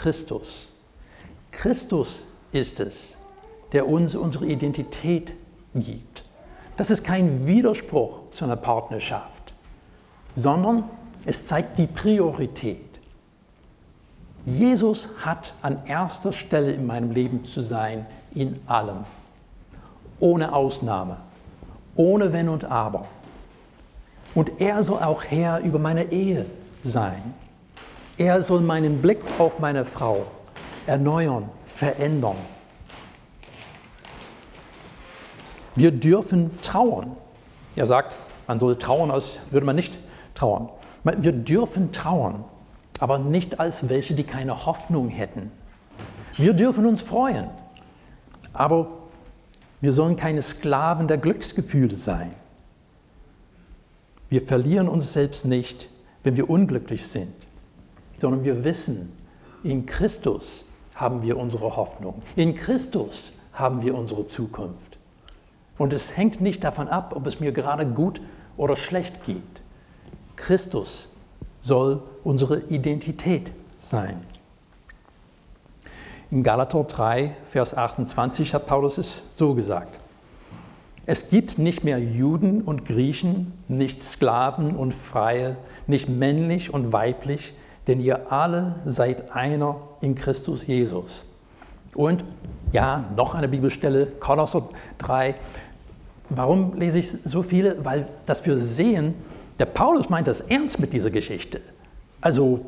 Christus. 0.00 0.72
Christus 1.50 2.24
ist 2.52 2.80
es, 2.80 3.18
der 3.72 3.86
uns 3.86 4.14
unsere 4.14 4.46
Identität 4.46 5.34
gibt. 5.74 6.24
Das 6.78 6.88
ist 6.88 7.04
kein 7.04 7.46
Widerspruch 7.46 8.30
zu 8.30 8.46
einer 8.46 8.56
Partnerschaft, 8.56 9.52
sondern 10.34 10.84
es 11.26 11.44
zeigt 11.44 11.78
die 11.78 11.86
Priorität. 11.86 12.98
Jesus 14.46 15.10
hat 15.22 15.52
an 15.60 15.84
erster 15.84 16.32
Stelle 16.32 16.72
in 16.72 16.86
meinem 16.86 17.10
Leben 17.10 17.44
zu 17.44 17.60
sein, 17.60 18.06
in 18.34 18.58
allem, 18.66 19.04
ohne 20.18 20.54
Ausnahme, 20.54 21.18
ohne 21.94 22.32
Wenn 22.32 22.48
und 22.48 22.64
Aber. 22.64 23.04
Und 24.34 24.62
er 24.62 24.82
soll 24.82 25.02
auch 25.02 25.24
Herr 25.24 25.60
über 25.60 25.78
meine 25.78 26.10
Ehe 26.10 26.46
sein. 26.82 27.34
Er 28.20 28.42
soll 28.42 28.60
meinen 28.60 29.00
Blick 29.00 29.22
auf 29.38 29.60
meine 29.60 29.86
Frau 29.86 30.26
erneuern, 30.84 31.50
verändern. 31.64 32.36
Wir 35.74 35.90
dürfen 35.90 36.50
trauern. 36.60 37.16
Er 37.76 37.86
sagt, 37.86 38.18
man 38.46 38.60
soll 38.60 38.76
trauern, 38.76 39.10
als 39.10 39.38
würde 39.50 39.64
man 39.64 39.74
nicht 39.74 39.98
trauern. 40.34 40.68
Wir 41.02 41.32
dürfen 41.32 41.92
trauern, 41.92 42.44
aber 42.98 43.18
nicht 43.18 43.58
als 43.58 43.88
welche, 43.88 44.12
die 44.12 44.24
keine 44.24 44.66
Hoffnung 44.66 45.08
hätten. 45.08 45.50
Wir 46.36 46.52
dürfen 46.52 46.84
uns 46.84 47.00
freuen, 47.00 47.48
aber 48.52 48.88
wir 49.80 49.92
sollen 49.92 50.16
keine 50.16 50.42
Sklaven 50.42 51.08
der 51.08 51.16
Glücksgefühle 51.16 51.94
sein. 51.94 52.34
Wir 54.28 54.46
verlieren 54.46 54.90
uns 54.90 55.14
selbst 55.14 55.46
nicht, 55.46 55.88
wenn 56.22 56.36
wir 56.36 56.50
unglücklich 56.50 57.06
sind, 57.06 57.48
sondern 58.20 58.44
wir 58.44 58.64
wissen, 58.64 59.12
in 59.64 59.86
Christus 59.86 60.66
haben 60.94 61.22
wir 61.22 61.38
unsere 61.38 61.76
Hoffnung. 61.76 62.20
In 62.36 62.54
Christus 62.54 63.32
haben 63.54 63.82
wir 63.82 63.94
unsere 63.94 64.26
Zukunft. 64.26 64.98
Und 65.78 65.94
es 65.94 66.16
hängt 66.18 66.42
nicht 66.42 66.62
davon 66.62 66.88
ab, 66.88 67.14
ob 67.16 67.26
es 67.26 67.40
mir 67.40 67.52
gerade 67.52 67.86
gut 67.86 68.20
oder 68.58 68.76
schlecht 68.76 69.24
geht. 69.24 69.62
Christus 70.36 71.10
soll 71.60 72.02
unsere 72.22 72.60
Identität 72.68 73.54
sein. 73.76 74.20
In 76.30 76.42
Galater 76.42 76.84
3, 76.84 77.34
Vers 77.46 77.74
28 77.74 78.52
hat 78.52 78.66
Paulus 78.66 78.98
es 78.98 79.22
so 79.32 79.54
gesagt. 79.54 79.98
Es 81.06 81.30
gibt 81.30 81.58
nicht 81.58 81.84
mehr 81.84 81.98
Juden 81.98 82.60
und 82.60 82.84
Griechen, 82.84 83.52
nicht 83.66 84.02
Sklaven 84.02 84.76
und 84.76 84.94
Freie, 84.94 85.56
nicht 85.86 86.08
männlich 86.10 86.72
und 86.72 86.92
weiblich, 86.92 87.54
denn 87.90 88.00
ihr 88.00 88.30
alle 88.30 88.76
seid 88.86 89.34
einer 89.34 89.80
in 90.00 90.14
Christus 90.14 90.68
Jesus. 90.68 91.26
Und 91.96 92.24
ja, 92.70 93.04
noch 93.16 93.34
eine 93.34 93.48
Bibelstelle, 93.48 94.06
Kolosser 94.06 94.68
3. 94.98 95.34
Warum 96.28 96.78
lese 96.78 97.00
ich 97.00 97.10
so 97.24 97.42
viele? 97.42 97.84
Weil 97.84 98.06
das 98.26 98.46
wir 98.46 98.58
sehen, 98.58 99.14
der 99.58 99.66
Paulus 99.66 100.08
meint 100.08 100.28
das 100.28 100.40
ernst 100.40 100.78
mit 100.78 100.92
dieser 100.92 101.10
Geschichte. 101.10 101.60
Also 102.20 102.64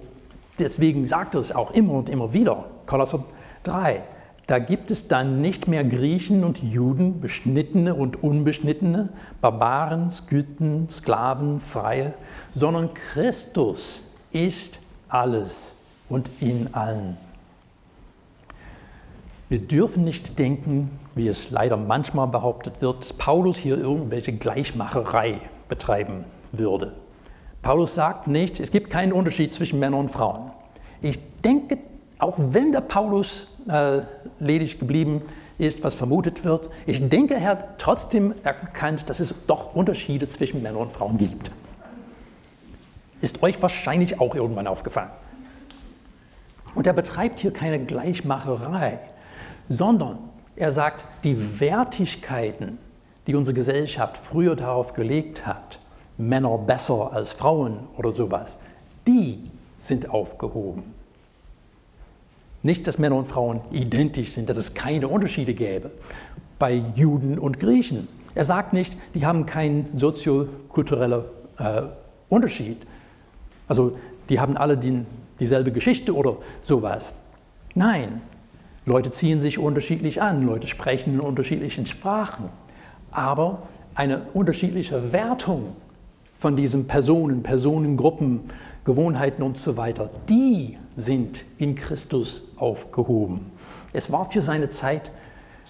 deswegen 0.59 1.07
sagt 1.07 1.37
er 1.37 1.41
es 1.41 1.55
auch 1.55 1.71
immer 1.71 1.93
und 1.93 2.11
immer 2.11 2.33
wieder, 2.33 2.65
Kolosser 2.87 3.23
3. 3.63 4.03
Da 4.49 4.59
gibt 4.59 4.91
es 4.91 5.07
dann 5.07 5.41
nicht 5.41 5.69
mehr 5.69 5.85
Griechen 5.85 6.43
und 6.43 6.61
Juden, 6.65 7.21
Beschnittene 7.21 7.95
und 7.95 8.25
Unbeschnittene, 8.25 9.11
Barbaren, 9.41 10.11
Skythen, 10.11 10.91
Sklaven, 10.91 11.61
Freie, 11.61 12.15
sondern 12.53 12.93
Christus 12.93 14.03
ist 14.33 14.81
alles 15.13 15.77
und 16.09 16.31
in 16.41 16.75
allen. 16.75 17.17
Wir 19.49 19.59
dürfen 19.59 20.05
nicht 20.05 20.39
denken, 20.39 20.99
wie 21.15 21.29
es 21.29 21.51
leider 21.51 21.77
manchmal 21.77 22.27
behauptet 22.27 22.81
wird, 22.81 23.01
dass 23.01 23.13
Paulus 23.13 23.59
hier 23.59 23.77
irgendwelche 23.77 24.33
Gleichmacherei 24.33 25.39
betreiben 25.69 26.25
würde. 26.53 26.95
Paulus 27.61 27.95
sagt 27.95 28.27
nicht, 28.27 28.61
es 28.61 28.71
gibt 28.71 28.91
keinen 28.91 29.13
Unterschied 29.13 29.53
zwischen 29.53 29.79
Männern 29.79 30.01
und 30.01 30.09
Frauen. 30.11 30.51
Ich 31.03 31.19
denke, 31.43 31.79
auch 32.19 32.37
wenn 32.39 32.73
der 32.73 32.81
Paulus 32.81 33.49
äh, 33.69 34.01
ledig 34.39 34.79
geblieben 34.79 35.21
ist, 35.59 35.85
was 35.85 35.95
vermutet 35.95 36.45
wird, 36.45 36.71
ich 36.87 37.07
denke, 37.09 37.35
er 37.35 37.51
hat 37.51 37.79
trotzdem 37.79 38.35
erkannt, 38.43 39.11
dass 39.11 39.21
es 39.21 39.35
doch 39.47 39.75
Unterschiede 39.75 40.29
zwischen 40.29 40.63
Männern 40.63 40.83
und 40.83 40.93
Frauen 40.93 41.19
gibt. 41.19 41.51
Ist 43.23 43.43
euch 43.43 43.63
wahrscheinlich 43.63 44.21
auch 44.21 44.35
irgendwann 44.35 44.67
aufgefallen. 44.67 45.11
Und 46.75 46.87
er 46.87 46.93
betreibt 46.93 47.41
hier 47.41 47.53
keine 47.53 47.83
Gleichmacherei, 47.83 48.99
sondern 49.71 50.19
er 50.57 50.73
sagt, 50.73 51.07
die 51.25 51.61
Wertigkeiten, 51.61 52.79
die 53.27 53.35
unsere 53.35 53.55
Gesellschaft 53.55 54.19
früher 54.19 54.57
darauf 54.57 54.93
gelegt 54.93 55.47
hat, 55.47 55.79
Männer 56.19 56.59
besser 56.59 57.13
als 57.13 57.33
Frauen 57.33 57.81
oder 57.97 58.13
sowas, 58.13 58.59
die 59.07 59.39
sind 59.79 60.11
aufgehoben. 60.11 60.95
Nicht, 62.63 62.87
dass 62.87 62.99
Männer 62.99 63.17
und 63.17 63.25
Frauen 63.25 63.61
identisch 63.71 64.33
sind, 64.33 64.49
dass 64.49 64.57
es 64.57 64.75
keine 64.75 65.09
Unterschiede 65.09 65.55
gäbe 65.55 65.91
bei 66.59 66.83
Juden 66.95 67.39
und 67.39 67.59
Griechen. 67.59 68.07
Er 68.35 68.45
sagt 68.45 68.73
nicht, 68.73 68.97
die 69.15 69.27
haben 69.27 69.47
keinen 69.47 69.99
soziokulturellen 69.99 71.25
äh, 71.59 71.83
Unterschied. 72.29 72.79
Also 73.69 73.97
die 74.29 74.41
haben 74.41 74.57
alle 74.57 74.77
den, 74.77 75.07
dieselbe 75.41 75.73
Geschichte 75.73 76.15
oder 76.15 76.37
sowas. 76.61 77.15
Nein, 77.75 78.21
Leute 78.85 79.11
ziehen 79.11 79.41
sich 79.41 79.59
unterschiedlich 79.59 80.21
an, 80.21 80.45
Leute 80.45 80.67
sprechen 80.67 81.15
in 81.15 81.21
unterschiedlichen 81.21 81.87
Sprachen. 81.87 82.51
Aber 83.11 83.63
eine 83.95 84.23
unterschiedliche 84.35 85.13
Wertung 85.13 85.77
von 86.39 86.57
diesen 86.57 86.87
Personen, 86.87 87.43
Personengruppen, 87.43 88.41
Gewohnheiten 88.85 89.43
und 89.43 89.57
so 89.57 89.77
weiter, 89.77 90.11
die 90.29 90.77
sind 90.97 91.45
in 91.59 91.77
Christus 91.77 92.49
aufgehoben. 92.57 93.51
Es 93.93 94.11
war 94.11 94.29
für 94.29 94.43
seine 94.43 94.69
Zeit, 94.69 95.13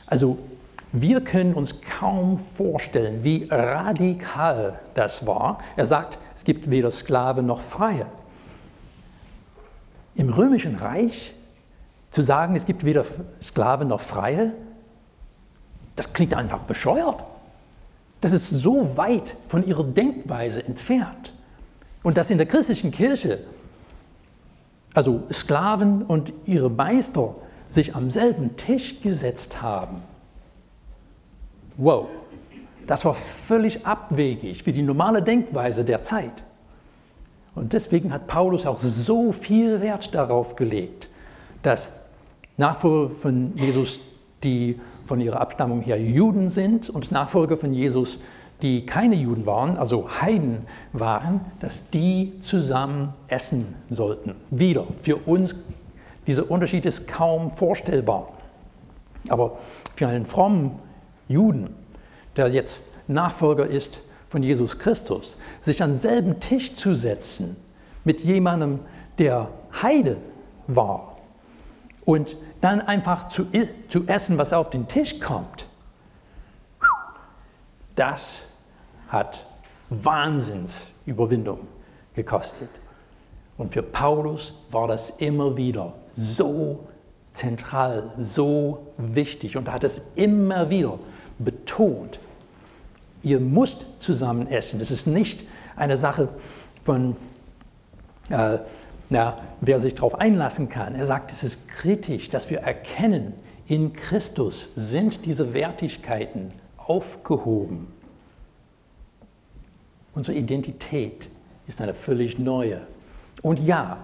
also 0.06 0.38
wir 0.92 1.22
können 1.22 1.54
uns 1.54 1.80
kaum 1.80 2.38
vorstellen, 2.38 3.24
wie 3.24 3.48
radikal 3.50 4.78
das 4.94 5.26
war. 5.26 5.58
Er 5.76 5.86
sagt, 5.86 6.18
es 6.36 6.44
gibt 6.44 6.70
weder 6.70 6.90
Sklave 6.90 7.42
noch 7.42 7.60
Freie. 7.60 8.06
im 10.14 10.28
römischen 10.28 10.76
Reich 10.76 11.34
zu 12.10 12.20
sagen, 12.22 12.54
es 12.54 12.66
gibt 12.66 12.84
weder 12.84 13.04
Sklaven 13.42 13.88
noch 13.88 14.00
Freie, 14.00 14.52
das 15.96 16.12
klingt 16.12 16.34
einfach 16.34 16.60
bescheuert. 16.60 17.24
Das 18.20 18.32
ist 18.32 18.50
so 18.50 18.96
weit 18.96 19.34
von 19.48 19.66
ihrer 19.66 19.84
Denkweise 19.84 20.64
entfernt. 20.64 21.32
Und 22.02 22.18
dass 22.18 22.30
in 22.30 22.38
der 22.38 22.46
christlichen 22.46 22.90
Kirche, 22.90 23.40
also 24.94 25.22
Sklaven 25.32 26.02
und 26.02 26.32
ihre 26.44 26.70
Meister, 26.70 27.34
sich 27.68 27.96
am 27.96 28.10
selben 28.10 28.56
Tisch 28.56 29.00
gesetzt 29.00 29.62
haben. 29.62 30.02
Wow, 31.76 32.08
das 32.86 33.04
war 33.04 33.14
völlig 33.14 33.86
abwegig 33.86 34.62
für 34.62 34.72
die 34.72 34.82
normale 34.82 35.22
Denkweise 35.22 35.84
der 35.84 36.02
Zeit. 36.02 36.44
Und 37.54 37.72
deswegen 37.72 38.12
hat 38.12 38.26
Paulus 38.26 38.66
auch 38.66 38.78
so 38.78 39.32
viel 39.32 39.80
Wert 39.80 40.14
darauf 40.14 40.56
gelegt, 40.56 41.10
dass 41.62 42.00
Nachfolger 42.56 43.14
von 43.14 43.56
Jesus, 43.56 44.00
die 44.42 44.80
von 45.04 45.20
ihrer 45.20 45.40
Abstammung 45.40 45.80
her 45.82 46.00
Juden 46.00 46.50
sind 46.50 46.88
und 46.88 47.12
Nachfolger 47.12 47.56
von 47.56 47.72
Jesus, 47.72 48.20
die 48.62 48.86
keine 48.86 49.16
Juden 49.16 49.44
waren, 49.44 49.76
also 49.76 50.08
Heiden 50.20 50.66
waren, 50.92 51.40
dass 51.60 51.90
die 51.90 52.38
zusammen 52.40 53.12
essen 53.26 53.74
sollten. 53.90 54.36
Wieder, 54.50 54.86
für 55.02 55.16
uns, 55.16 55.56
dieser 56.26 56.50
Unterschied 56.50 56.86
ist 56.86 57.08
kaum 57.08 57.50
vorstellbar. 57.50 58.28
Aber 59.28 59.58
für 59.96 60.06
einen 60.06 60.26
frommen 60.26 60.78
Juden, 61.32 61.74
der 62.36 62.48
jetzt 62.48 62.90
Nachfolger 63.08 63.66
ist 63.66 64.00
von 64.28 64.42
Jesus 64.42 64.78
Christus, 64.78 65.38
sich 65.60 65.82
an 65.82 65.96
selben 65.96 66.40
Tisch 66.40 66.74
zu 66.74 66.94
setzen 66.94 67.56
mit 68.04 68.20
jemandem, 68.20 68.80
der 69.18 69.48
Heide 69.82 70.16
war 70.66 71.16
und 72.04 72.36
dann 72.60 72.80
einfach 72.80 73.28
zu, 73.28 73.46
zu 73.88 74.06
essen, 74.06 74.38
was 74.38 74.52
auf 74.52 74.70
den 74.70 74.88
Tisch 74.88 75.20
kommt, 75.20 75.66
das 77.94 78.44
hat 79.08 79.46
Wahnsinnsüberwindung 79.90 81.68
gekostet. 82.14 82.70
Und 83.58 83.72
für 83.72 83.82
Paulus 83.82 84.54
war 84.70 84.88
das 84.88 85.10
immer 85.10 85.56
wieder 85.56 85.92
so 86.16 86.88
zentral, 87.30 88.12
so 88.18 88.92
wichtig 88.96 89.56
und 89.56 89.70
hat 89.70 89.84
es 89.84 90.02
immer 90.14 90.70
wieder 90.70 90.98
betont. 91.38 92.20
Ihr 93.22 93.40
müsst 93.40 93.86
zusammen 93.98 94.46
essen. 94.48 94.80
Es 94.80 94.90
ist 94.90 95.06
nicht 95.06 95.46
eine 95.76 95.96
Sache 95.96 96.28
von, 96.84 97.16
äh, 98.30 98.58
na, 99.10 99.38
wer 99.60 99.80
sich 99.80 99.94
darauf 99.94 100.14
einlassen 100.14 100.68
kann. 100.68 100.94
Er 100.94 101.06
sagt, 101.06 101.32
es 101.32 101.44
ist 101.44 101.68
kritisch, 101.68 102.30
dass 102.30 102.50
wir 102.50 102.60
erkennen, 102.60 103.34
in 103.66 103.92
Christus 103.92 104.70
sind 104.74 105.24
diese 105.24 105.54
Wertigkeiten 105.54 106.52
aufgehoben. 106.76 107.88
Unsere 110.14 110.36
Identität 110.36 111.30
ist 111.66 111.80
eine 111.80 111.94
völlig 111.94 112.38
neue. 112.38 112.80
Und 113.40 113.60
ja, 113.60 113.98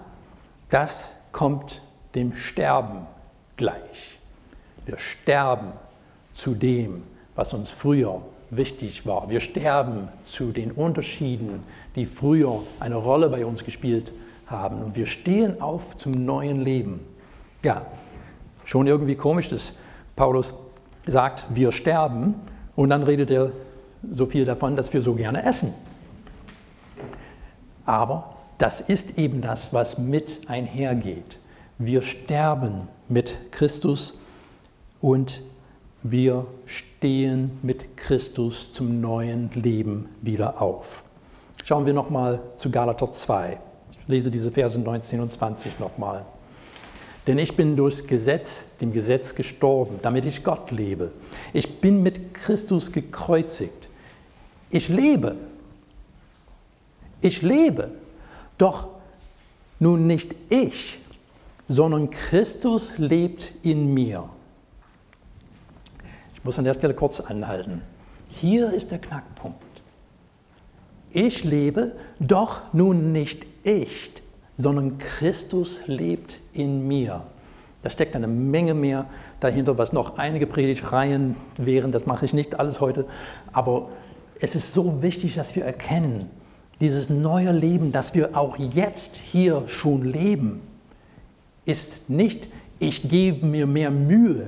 das 0.69 1.13
kommt 1.33 1.83
dem 2.15 2.35
Sterben 2.35 3.07
gleich. 3.57 4.19
Wir 4.87 4.99
sterben 4.99 5.73
zu 6.33 6.55
dem, 6.55 7.03
was 7.39 7.55
uns 7.55 7.71
früher 7.71 8.21
wichtig 8.51 9.07
war. 9.07 9.31
Wir 9.31 9.39
sterben 9.39 10.09
zu 10.27 10.51
den 10.51 10.73
Unterschieden, 10.73 11.63
die 11.95 12.05
früher 12.05 12.65
eine 12.81 12.97
Rolle 12.97 13.29
bei 13.29 13.47
uns 13.47 13.65
gespielt 13.65 14.13
haben. 14.47 14.83
Und 14.83 14.97
wir 14.97 15.07
stehen 15.07 15.61
auf 15.63 15.97
zum 15.99 16.11
neuen 16.11 16.61
Leben. 16.63 16.99
Ja, 17.63 17.87
schon 18.65 18.89
irgendwie 18.89 19.15
komisch, 19.15 19.49
dass 19.49 19.75
Paulus 20.17 20.57
sagt, 21.07 21.47
wir 21.55 21.71
sterben 21.71 22.35
und 22.75 22.91
dann 22.91 23.05
redet 23.05 23.31
er 23.31 23.53
so 24.11 24.27
viel 24.27 24.45
davon, 24.45 24.75
dass 24.75 24.93
wir 24.93 25.01
so 25.01 25.15
gerne 25.15 25.45
essen. 25.45 25.73
Aber 27.87 28.35
das 28.59 28.81
ist 28.81 29.17
eben 29.17 29.43
das, 29.43 29.73
was 29.73 29.97
mit 29.97 30.41
einhergeht. 30.49 31.39
Wir 31.79 32.03
sterben 32.03 32.89
mit 33.09 33.53
Christus 33.53 34.19
und 35.01 35.41
wir 36.03 36.47
stehen 36.67 37.59
mit 37.63 37.97
Christus 37.97 38.73
zum 38.73 39.01
neuen 39.01 39.51
Leben 39.55 40.09
wieder 40.23 40.63
auf. 40.63 41.03
Schauen 41.65 41.87
wir 41.87 41.93
nochmal 41.93 42.41
zu 42.57 42.71
Galater 42.71 43.11
2. 43.11 43.59
Ich 43.91 44.09
lese 44.09 44.31
diese 44.31 44.53
Verse 44.53 44.79
19 44.81 45.21
und 45.21 45.29
20 45.29 45.81
nochmal. 45.81 46.25
Denn 47.27 47.39
ich 47.39 47.57
bin 47.57 47.77
durchs 47.77 48.07
Gesetz, 48.07 48.65
dem 48.81 48.93
Gesetz 48.93 49.35
gestorben, 49.35 49.99
damit 50.01 50.25
ich 50.25 50.45
Gott 50.45 50.71
lebe. 50.71 51.13
Ich 51.53 51.81
bin 51.81 52.03
mit 52.03 52.33
Christus 52.33 52.91
gekreuzigt. 52.91 53.89
Ich 54.71 54.89
lebe. 54.89 55.37
Ich 57.21 57.43
lebe. 57.43 57.91
Doch 58.57 58.89
nun 59.79 60.07
nicht 60.07 60.35
ich, 60.49 61.01
sondern 61.69 62.09
Christus 62.09 62.97
lebt 62.97 63.53
in 63.63 63.93
mir. 63.93 64.31
Muss 66.49 66.59
an 66.59 66.65
der 66.65 66.73
Stelle 66.73 66.95
kurz 66.95 67.21
anhalten. 67.21 67.83
Hier 68.31 68.73
ist 68.73 68.91
der 68.91 68.99
Knackpunkt. 68.99 69.59
Ich 71.11 71.45
lebe, 71.45 71.93
doch 72.21 72.63
nun 72.73 73.13
nicht 73.13 73.47
ich, 73.65 74.13
sondern 74.57 74.97
Christus 74.97 75.83
lebt 75.89 76.41
in 76.55 76.89
mir. 76.89 77.23
Da 77.83 77.91
steckt 77.91 78.17
eine 78.17 78.29
Menge 78.29 78.73
mehr 78.73 79.05
dahinter, 79.41 79.77
was 79.77 79.93
noch 79.93 80.17
einige 80.17 80.47
Predigtreihen 80.47 81.37
wären. 81.59 81.93
Das 81.93 82.07
mache 82.07 82.25
ich 82.25 82.33
nicht 82.33 82.59
alles 82.59 82.81
heute. 82.81 83.05
Aber 83.53 83.91
es 84.41 84.55
ist 84.55 84.73
so 84.73 85.03
wichtig, 85.03 85.35
dass 85.35 85.55
wir 85.55 85.67
erkennen, 85.67 86.31
dieses 86.81 87.11
neue 87.11 87.53
Leben, 87.53 87.93
das 87.93 88.15
wir 88.15 88.35
auch 88.39 88.57
jetzt 88.57 89.17
hier 89.17 89.65
schon 89.67 90.03
leben, 90.03 90.63
ist 91.67 92.09
nicht, 92.09 92.49
ich 92.79 93.07
gebe 93.07 93.45
mir 93.45 93.67
mehr 93.67 93.91
Mühe, 93.91 94.47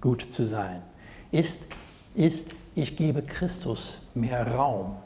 gut 0.00 0.22
zu 0.22 0.44
sein, 0.44 0.82
ist, 1.30 1.66
ist, 2.14 2.54
ich 2.74 2.96
gebe 2.96 3.22
Christus 3.22 3.98
mehr 4.14 4.46
Raum 4.46 4.96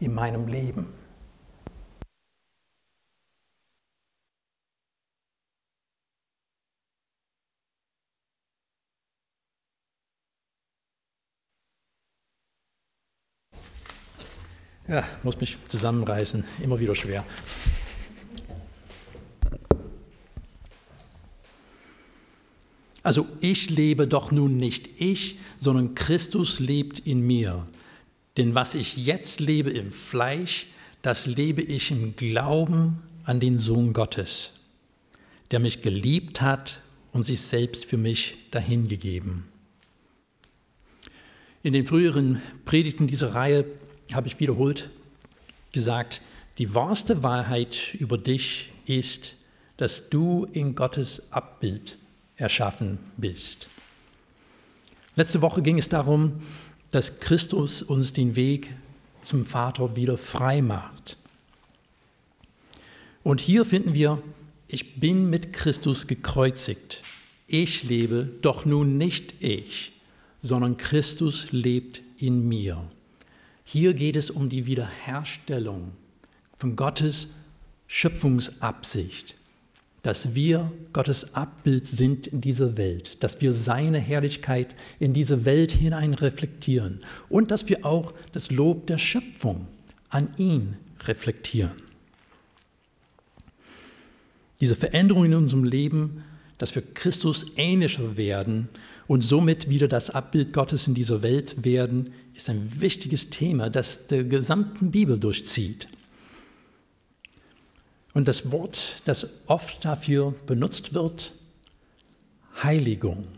in 0.00 0.14
meinem 0.14 0.46
Leben. 0.48 0.92
Ja, 14.88 15.06
muss 15.22 15.38
mich 15.38 15.58
zusammenreißen, 15.68 16.44
immer 16.62 16.78
wieder 16.80 16.94
schwer. 16.94 17.22
Also 23.08 23.26
ich 23.40 23.70
lebe 23.70 24.06
doch 24.06 24.32
nun 24.32 24.58
nicht 24.58 25.00
ich, 25.00 25.38
sondern 25.56 25.94
Christus 25.94 26.60
lebt 26.60 26.98
in 26.98 27.26
mir. 27.26 27.64
Denn 28.36 28.54
was 28.54 28.74
ich 28.74 28.98
jetzt 28.98 29.40
lebe 29.40 29.70
im 29.70 29.92
Fleisch, 29.92 30.66
das 31.00 31.24
lebe 31.24 31.62
ich 31.62 31.90
im 31.90 32.16
Glauben 32.16 33.00
an 33.24 33.40
den 33.40 33.56
Sohn 33.56 33.94
Gottes, 33.94 34.52
der 35.52 35.58
mich 35.58 35.80
geliebt 35.80 36.42
hat 36.42 36.82
und 37.14 37.24
sich 37.24 37.40
selbst 37.40 37.86
für 37.86 37.96
mich 37.96 38.36
dahingegeben. 38.50 39.44
In 41.62 41.72
den 41.72 41.86
früheren 41.86 42.42
Predigten 42.66 43.06
dieser 43.06 43.34
Reihe 43.34 43.64
habe 44.12 44.26
ich 44.26 44.38
wiederholt 44.38 44.90
gesagt, 45.72 46.20
die 46.58 46.74
wahrste 46.74 47.22
Wahrheit 47.22 47.94
über 47.94 48.18
dich 48.18 48.68
ist, 48.84 49.36
dass 49.78 50.10
du 50.10 50.46
in 50.52 50.74
Gottes 50.74 51.32
Abbild 51.32 51.96
erschaffen 52.38 52.98
bist. 53.16 53.68
Letzte 55.16 55.42
Woche 55.42 55.62
ging 55.62 55.78
es 55.78 55.88
darum, 55.88 56.42
dass 56.90 57.20
Christus 57.20 57.82
uns 57.82 58.12
den 58.12 58.36
Weg 58.36 58.72
zum 59.20 59.44
Vater 59.44 59.96
wieder 59.96 60.16
frei 60.16 60.62
macht. 60.62 61.16
Und 63.24 63.40
hier 63.40 63.64
finden 63.64 63.94
wir, 63.94 64.22
ich 64.68 65.00
bin 65.00 65.28
mit 65.28 65.52
Christus 65.52 66.06
gekreuzigt. 66.06 67.02
Ich 67.46 67.82
lebe, 67.82 68.30
doch 68.42 68.64
nun 68.64 68.96
nicht 68.96 69.42
ich, 69.42 69.92
sondern 70.40 70.76
Christus 70.76 71.50
lebt 71.50 72.02
in 72.18 72.48
mir. 72.48 72.84
Hier 73.64 73.92
geht 73.94 74.16
es 74.16 74.30
um 74.30 74.48
die 74.48 74.66
Wiederherstellung 74.66 75.92
von 76.58 76.76
Gottes 76.76 77.30
Schöpfungsabsicht 77.86 79.37
dass 80.08 80.34
wir 80.34 80.72
Gottes 80.94 81.34
Abbild 81.34 81.86
sind 81.86 82.28
in 82.28 82.40
dieser 82.40 82.78
Welt, 82.78 83.22
dass 83.22 83.42
wir 83.42 83.52
seine 83.52 83.98
Herrlichkeit 83.98 84.74
in 84.98 85.12
diese 85.12 85.44
Welt 85.44 85.70
hinein 85.70 86.14
reflektieren 86.14 87.04
und 87.28 87.50
dass 87.50 87.68
wir 87.68 87.84
auch 87.84 88.14
das 88.32 88.50
Lob 88.50 88.86
der 88.86 88.96
Schöpfung 88.96 89.66
an 90.08 90.30
ihn 90.38 90.78
reflektieren. 91.04 91.72
Diese 94.62 94.76
Veränderung 94.76 95.26
in 95.26 95.34
unserem 95.34 95.64
Leben, 95.64 96.24
dass 96.56 96.74
wir 96.74 96.80
Christus 96.94 97.44
ähnlicher 97.56 98.16
werden 98.16 98.70
und 99.08 99.20
somit 99.20 99.68
wieder 99.68 99.88
das 99.88 100.08
Abbild 100.08 100.54
Gottes 100.54 100.88
in 100.88 100.94
dieser 100.94 101.20
Welt 101.20 101.66
werden, 101.66 102.14
ist 102.34 102.48
ein 102.48 102.80
wichtiges 102.80 103.28
Thema, 103.28 103.68
das 103.68 104.06
der 104.06 104.24
gesamten 104.24 104.90
Bibel 104.90 105.18
durchzieht. 105.18 105.86
Und 108.14 108.28
das 108.28 108.50
Wort, 108.50 109.02
das 109.04 109.28
oft 109.46 109.84
dafür 109.84 110.34
benutzt 110.46 110.94
wird, 110.94 111.32
Heiligung. 112.62 113.28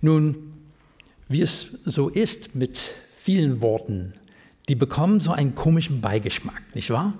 Nun, 0.00 0.52
wie 1.28 1.42
es 1.42 1.78
so 1.84 2.08
ist 2.08 2.54
mit 2.54 2.94
vielen 3.16 3.60
Worten, 3.60 4.14
die 4.68 4.74
bekommen 4.74 5.20
so 5.20 5.32
einen 5.32 5.54
komischen 5.54 6.00
Beigeschmack, 6.00 6.74
nicht 6.74 6.90
wahr? 6.90 7.14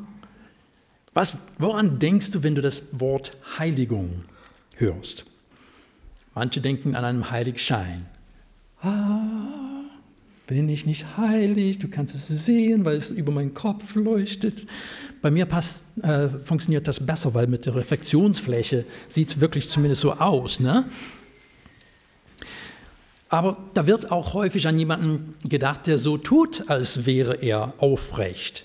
Was, 1.15 1.39
woran 1.59 1.99
denkst 1.99 2.31
du, 2.31 2.43
wenn 2.43 2.55
du 2.55 2.61
das 2.63 2.85
Wort 2.93 3.37
Heiligung 3.59 4.25
hörst? 4.77 5.25
Manche 6.35 6.61
denken 6.61 6.95
an 6.95 7.05
einen 7.05 7.31
Heiligschein. 7.31 8.07
Ah, 8.81 9.58
bin 10.49 10.69
ich 10.71 10.87
nicht 10.87 11.19
heilig? 11.19 11.79
Du 11.79 11.89
kannst 11.89 12.15
es 12.15 12.27
sehen, 12.27 12.85
weil 12.85 12.97
es 12.97 13.11
über 13.11 13.31
meinen 13.31 13.55
Kopf 13.55 13.95
leuchtet. 13.95 14.67
Bei 15.21 15.31
mir 15.31 15.45
passt, 15.45 15.85
äh, 16.03 16.29
funktioniert 16.29 16.89
das 16.89 17.05
besser, 17.05 17.35
weil 17.35 17.47
mit 17.47 17.67
der 17.67 17.75
Reflexionsfläche 17.75 18.87
sieht 19.11 19.29
es 19.29 19.41
wirklich 19.41 19.71
zumindest 19.71 20.01
so 20.01 20.15
aus. 20.15 20.59
Ne? 20.59 20.87
Aber 23.29 23.59
da 23.75 23.87
wird 23.87 24.11
auch 24.11 24.33
häufig 24.33 24.67
an 24.67 24.79
jemanden 24.79 25.35
gedacht, 25.47 25.87
der 25.87 25.99
so 25.99 26.17
tut, 26.17 26.71
als 26.71 27.05
wäre 27.05 27.43
er 27.43 27.75
aufrecht. 27.77 28.65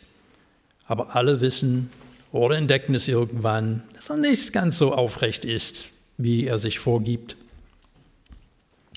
Aber 0.86 1.15
alle 1.17 1.41
wissen 1.41 1.89
oder 2.32 2.56
entdecken 2.56 2.96
es 2.96 3.10
irgendwann, 3.10 3.84
dass 3.93 4.10
er 4.10 4.17
nicht 4.17 4.54
ganz 4.54 4.78
so 4.78 4.93
aufrecht 4.93 5.43
ist, 5.43 5.89
wie 6.17 6.48
er 6.48 6.58
sich 6.58 6.80
vorgibt. 6.80 7.36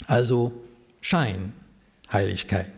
Also 0.07 0.53
Scheinheiligkeit. 1.01 2.75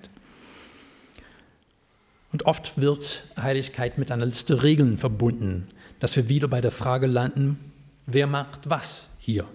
Und 2.32 2.44
oft 2.44 2.80
wird 2.80 3.24
Heiligkeit 3.36 3.98
mit 3.98 4.10
einer 4.10 4.26
Liste 4.26 4.62
Regeln 4.62 4.98
verbunden, 4.98 5.68
dass 6.00 6.14
wir 6.16 6.28
wieder 6.28 6.48
bei 6.48 6.60
der 6.60 6.70
Frage 6.70 7.06
landen, 7.06 7.58
wer 8.06 8.26
macht 8.26 8.68
was 8.68 9.08
hier? 9.18 9.46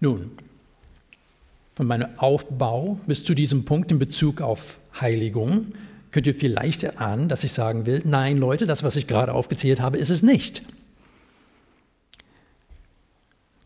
Nun, 0.00 0.32
von 1.74 1.86
meinem 1.86 2.08
Aufbau 2.18 2.98
bis 3.06 3.24
zu 3.24 3.34
diesem 3.34 3.64
Punkt 3.64 3.90
in 3.92 3.98
Bezug 3.98 4.40
auf 4.40 4.80
Heiligung 5.00 5.72
könnt 6.10 6.26
ihr 6.26 6.34
vielleicht 6.34 6.82
erahnen, 6.82 7.28
dass 7.28 7.44
ich 7.44 7.52
sagen 7.52 7.86
will, 7.86 8.02
nein 8.04 8.38
Leute, 8.38 8.66
das, 8.66 8.82
was 8.82 8.96
ich 8.96 9.06
gerade 9.06 9.32
aufgezählt 9.32 9.80
habe, 9.80 9.98
ist 9.98 10.10
es 10.10 10.22
nicht. 10.22 10.62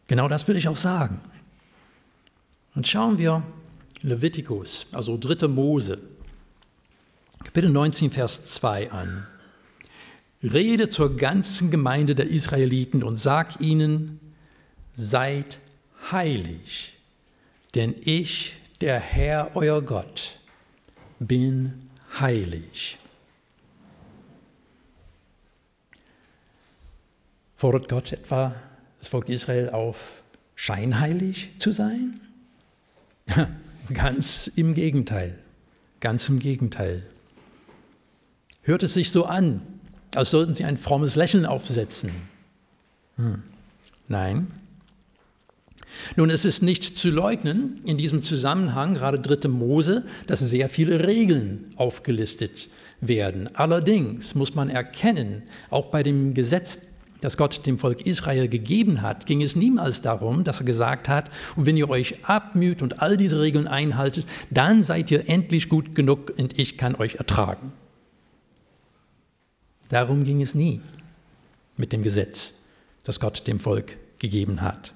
Genau 0.09 0.29
das 0.29 0.47
will 0.49 0.57
ich 0.57 0.69
auch 0.69 0.77
sagen. 0.77 1.21
Und 2.75 2.87
schauen 2.87 3.19
wir 3.19 3.43
Levitikus, 4.03 4.87
also 4.93 5.17
3. 5.17 5.49
Mose, 5.49 5.99
Kapitel 7.45 7.71
19, 7.71 8.11
Vers 8.11 8.45
2 8.45 8.91
an. 8.91 9.27
Rede 10.43 10.89
zur 10.89 11.17
ganzen 11.17 11.71
Gemeinde 11.71 12.15
der 12.15 12.29
Israeliten 12.29 13.03
und 13.03 13.17
sag 13.17 13.61
ihnen, 13.61 14.21
seid 14.93 15.61
heilig, 16.11 16.95
denn 17.75 17.95
ich, 18.05 18.57
der 18.81 18.99
Herr, 18.99 19.53
euer 19.55 19.83
Gott, 19.83 20.39
bin 21.21 21.89
heilig. 22.19 22.99
Fordert 27.55 27.89
Gott 27.89 28.13
etwa 28.13 28.57
das 28.99 29.07
Volk 29.07 29.29
Israel 29.29 29.71
auf, 29.71 30.23
scheinheilig 30.57 31.53
zu 31.59 31.71
sein? 31.71 32.19
Ganz 33.93 34.51
im 34.55 34.75
Gegenteil, 34.75 35.39
ganz 36.01 36.29
im 36.29 36.39
Gegenteil. 36.39 37.03
Hört 38.63 38.83
es 38.83 38.95
sich 38.95 39.11
so 39.11 39.25
an, 39.25 39.61
als 40.15 40.31
sollten 40.31 40.55
sie 40.55 40.65
ein 40.65 40.77
frommes 40.77 41.17
Lächeln 41.17 41.47
aufsetzen? 41.47 42.13
Hm. 43.17 43.43
Nein, 44.09 44.49
nun, 46.17 46.31
es 46.31 46.45
ist 46.45 46.63
nicht 46.63 46.99
zu 46.99 47.11
leugnen, 47.11 47.81
in 47.85 47.97
diesem 47.97 48.23
Zusammenhang, 48.23 48.95
gerade 48.95 49.19
dritte 49.19 49.49
Mose, 49.49 50.05
dass 50.27 50.41
sehr 50.41 50.69
viele 50.69 51.07
Regeln 51.07 51.65
aufgelistet 51.77 52.69
werden. 53.01 53.55
Allerdings 53.55 54.35
muss 54.35 54.55
man 54.55 54.71
erkennen, 54.71 55.43
auch 55.71 55.87
bei 55.87 56.03
dem 56.03 56.35
Gesetz, 56.35 56.81
das 57.23 57.37
Gott 57.37 57.67
dem 57.67 57.79
Volk 57.79 58.05
Israel 58.05 58.49
gegeben 58.49 59.01
hat, 59.01 59.27
ging 59.27 59.43
es 59.43 59.55
niemals 59.55 60.03
darum, 60.03 60.43
dass 60.43 60.61
er 60.61 60.67
gesagt 60.67 61.09
hat, 61.09 61.31
und 61.57 61.67
wenn 61.67 61.77
ihr 61.77 61.89
euch 61.89 62.25
abmüht 62.25 62.83
und 62.83 63.01
all 63.01 63.17
diese 63.17 63.41
Regeln 63.41 63.69
einhaltet, 63.69 64.27
dann 64.51 64.83
seid 64.83 65.11
ihr 65.11 65.29
endlich 65.29 65.69
gut 65.69 65.95
genug 65.95 66.35
und 66.37 66.59
ich 66.59 66.77
kann 66.77 66.97
euch 66.97 67.15
ertragen. 67.15 67.73
Darum 69.89 70.25
ging 70.25 70.43
es 70.43 70.57
nie 70.57 70.81
mit 71.77 71.93
dem 71.93 72.03
Gesetz, 72.03 72.55
das 73.05 73.21
Gott 73.21 73.47
dem 73.47 73.61
Volk 73.61 73.97
gegeben 74.19 74.61
hat. 74.61 74.93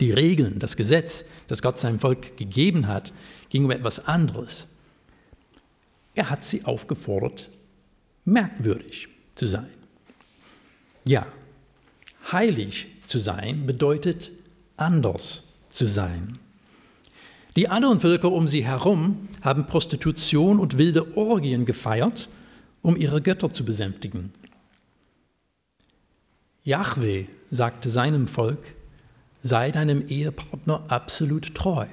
Die 0.00 0.10
Regeln, 0.10 0.58
das 0.58 0.76
Gesetz, 0.76 1.26
das 1.48 1.60
Gott 1.60 1.78
seinem 1.78 2.00
Volk 2.00 2.38
gegeben 2.38 2.88
hat, 2.88 3.12
ging 3.50 3.66
um 3.66 3.70
etwas 3.70 4.06
anderes. 4.06 4.68
Er 6.14 6.30
hat 6.30 6.44
sie 6.44 6.64
aufgefordert, 6.64 7.50
merkwürdig 8.24 9.08
zu 9.34 9.46
sein. 9.46 9.81
Ja, 11.04 11.26
heilig 12.30 12.86
zu 13.06 13.18
sein 13.18 13.66
bedeutet 13.66 14.32
anders 14.76 15.44
zu 15.68 15.86
sein. 15.86 16.36
Die 17.56 17.68
anderen 17.68 18.00
Völker 18.00 18.32
um 18.32 18.48
sie 18.48 18.64
herum 18.64 19.28
haben 19.42 19.66
Prostitution 19.66 20.58
und 20.58 20.78
wilde 20.78 21.16
Orgien 21.16 21.66
gefeiert, 21.66 22.28
um 22.80 22.96
ihre 22.96 23.20
Götter 23.20 23.52
zu 23.52 23.64
besänftigen. 23.64 24.32
Yahweh 26.64 27.26
sagte 27.50 27.90
seinem 27.90 28.28
Volk, 28.28 28.74
sei 29.42 29.70
deinem 29.72 30.02
Ehepartner 30.02 30.84
absolut 30.88 31.54
treu. 31.54 31.86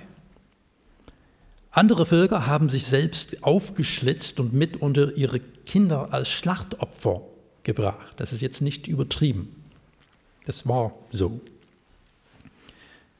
Andere 1.72 2.06
Völker 2.06 2.45
haben 2.48 2.69
sich 2.69 2.86
selbst 2.86 3.43
aufgeschlitzt 3.43 4.39
und 4.39 4.54
mitunter 4.54 5.15
ihre 5.17 5.39
Kinder 5.39 6.13
als 6.13 6.30
Schlachtopfer 6.30 7.22
gebracht. 7.74 8.14
Das 8.18 8.34
ist 8.34 8.42
jetzt 8.42 8.62
nicht 8.62 8.88
übertrieben. 8.88 9.56
Das 10.46 10.68
war 10.68 10.92
so. 11.12 11.40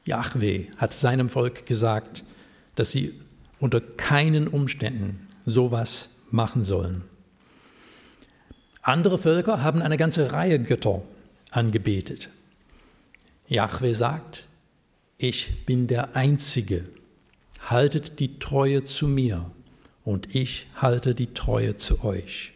Yahweh 0.04 0.66
hat 0.76 0.92
seinem 0.92 1.28
Volk 1.28 1.66
gesagt, 1.66 2.24
dass 2.74 2.90
sie 2.90 3.14
unter 3.60 3.80
keinen 3.80 4.48
Umständen 4.48 5.28
sowas 5.46 6.08
machen 6.32 6.64
sollen. 6.64 7.04
Andere 8.82 9.18
Völker 9.18 9.62
haben 9.62 9.82
eine 9.82 9.96
ganze 9.96 10.32
Reihe 10.32 10.58
Götter 10.60 11.02
angebetet. 11.52 12.30
Jahwe 13.46 13.94
sagt, 13.94 14.48
ich 15.16 15.64
bin 15.66 15.86
der 15.86 16.16
Einzige, 16.16 16.84
haltet 17.68 18.18
die 18.18 18.40
Treue 18.40 18.82
zu 18.82 19.06
mir 19.06 19.48
und 20.04 20.34
ich 20.34 20.66
halte 20.74 21.14
die 21.14 21.34
Treue 21.34 21.76
zu 21.76 22.02
euch. 22.02 22.52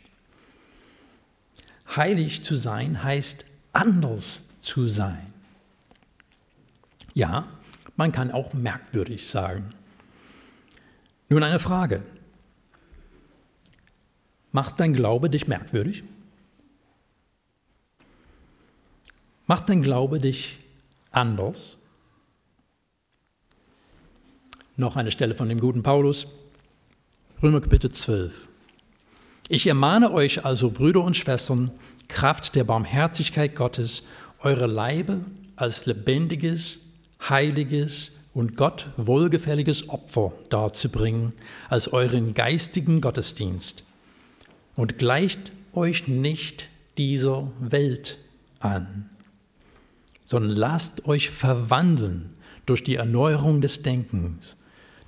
Heilig 1.96 2.42
zu 2.42 2.56
sein 2.56 3.02
heißt 3.02 3.44
anders 3.72 4.42
zu 4.60 4.88
sein. 4.88 5.32
Ja, 7.14 7.46
man 7.96 8.10
kann 8.10 8.30
auch 8.30 8.52
merkwürdig 8.52 9.28
sagen. 9.28 9.72
Nun 11.28 11.42
eine 11.42 11.58
Frage. 11.58 12.02
Macht 14.50 14.80
dein 14.80 14.92
Glaube 14.92 15.30
dich 15.30 15.46
merkwürdig? 15.46 16.04
Macht 19.46 19.68
dein 19.68 19.82
Glaube 19.82 20.20
dich 20.20 20.58
anders. 21.10 21.76
Noch 24.76 24.96
eine 24.96 25.10
Stelle 25.10 25.34
von 25.34 25.48
dem 25.48 25.60
guten 25.60 25.82
Paulus, 25.82 26.26
Römer 27.42 27.60
Kapitel 27.60 27.92
12. 27.92 28.48
Ich 29.48 29.66
ermahne 29.66 30.12
euch 30.12 30.44
also, 30.44 30.70
Brüder 30.70 31.02
und 31.02 31.16
Schwestern, 31.16 31.70
Kraft 32.08 32.54
der 32.54 32.64
Barmherzigkeit 32.64 33.54
Gottes, 33.54 34.02
eure 34.40 34.66
Leibe 34.66 35.24
als 35.56 35.86
lebendiges, 35.86 36.80
heiliges 37.28 38.12
und 38.32 38.56
Gott 38.56 38.88
wohlgefälliges 38.96 39.88
Opfer 39.88 40.32
darzubringen, 40.50 41.32
als 41.68 41.88
euren 41.92 42.34
geistigen 42.34 43.00
Gottesdienst. 43.00 43.84
Und 44.74 44.98
gleicht 44.98 45.52
euch 45.72 46.08
nicht 46.08 46.68
dieser 46.98 47.50
Welt 47.60 48.18
an 48.60 49.10
sondern 50.24 50.56
lasst 50.56 51.06
euch 51.06 51.30
verwandeln 51.30 52.30
durch 52.66 52.82
die 52.82 52.96
Erneuerung 52.96 53.60
des 53.60 53.82
Denkens, 53.82 54.56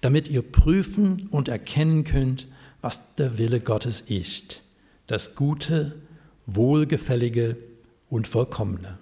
damit 0.02 0.28
ihr 0.28 0.42
prüfen 0.42 1.28
und 1.30 1.48
erkennen 1.48 2.04
könnt, 2.04 2.46
was 2.82 3.14
der 3.16 3.38
Wille 3.38 3.60
Gottes 3.60 4.02
ist, 4.02 4.62
das 5.06 5.34
Gute, 5.34 5.94
wohlgefällige 6.46 7.56
und 8.10 8.28
vollkommene. 8.28 8.98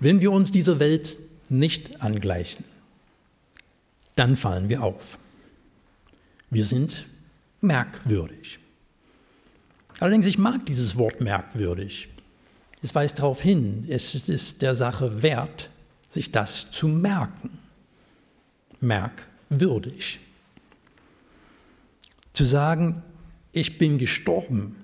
Wenn 0.00 0.20
wir 0.20 0.32
uns 0.32 0.50
dieser 0.50 0.80
Welt 0.80 1.18
nicht 1.48 2.02
angleichen, 2.02 2.64
dann 4.16 4.36
fallen 4.36 4.68
wir 4.68 4.82
auf. 4.82 5.18
Wir 6.50 6.64
sind 6.64 7.06
merkwürdig. 7.60 8.58
Allerdings, 10.00 10.26
ich 10.26 10.38
mag 10.38 10.66
dieses 10.66 10.96
Wort 10.96 11.20
merkwürdig. 11.20 12.08
Es 12.82 12.94
weist 12.94 13.20
darauf 13.20 13.40
hin, 13.40 13.86
es 13.88 14.28
ist 14.28 14.60
der 14.62 14.74
Sache 14.74 15.22
wert, 15.22 15.70
sich 16.08 16.32
das 16.32 16.70
zu 16.72 16.88
merken. 16.88 17.58
Merkwürdig. 18.80 20.18
Zu 22.32 22.44
sagen, 22.44 23.02
ich 23.52 23.78
bin 23.78 23.98
gestorben, 23.98 24.76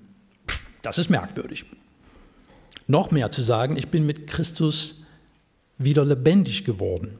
das 0.81 0.97
ist 0.97 1.09
merkwürdig. 1.09 1.65
Noch 2.87 3.11
mehr 3.11 3.29
zu 3.31 3.41
sagen, 3.41 3.77
ich 3.77 3.89
bin 3.89 4.05
mit 4.05 4.27
Christus 4.27 4.95
wieder 5.77 6.05
lebendig 6.05 6.65
geworden. 6.65 7.19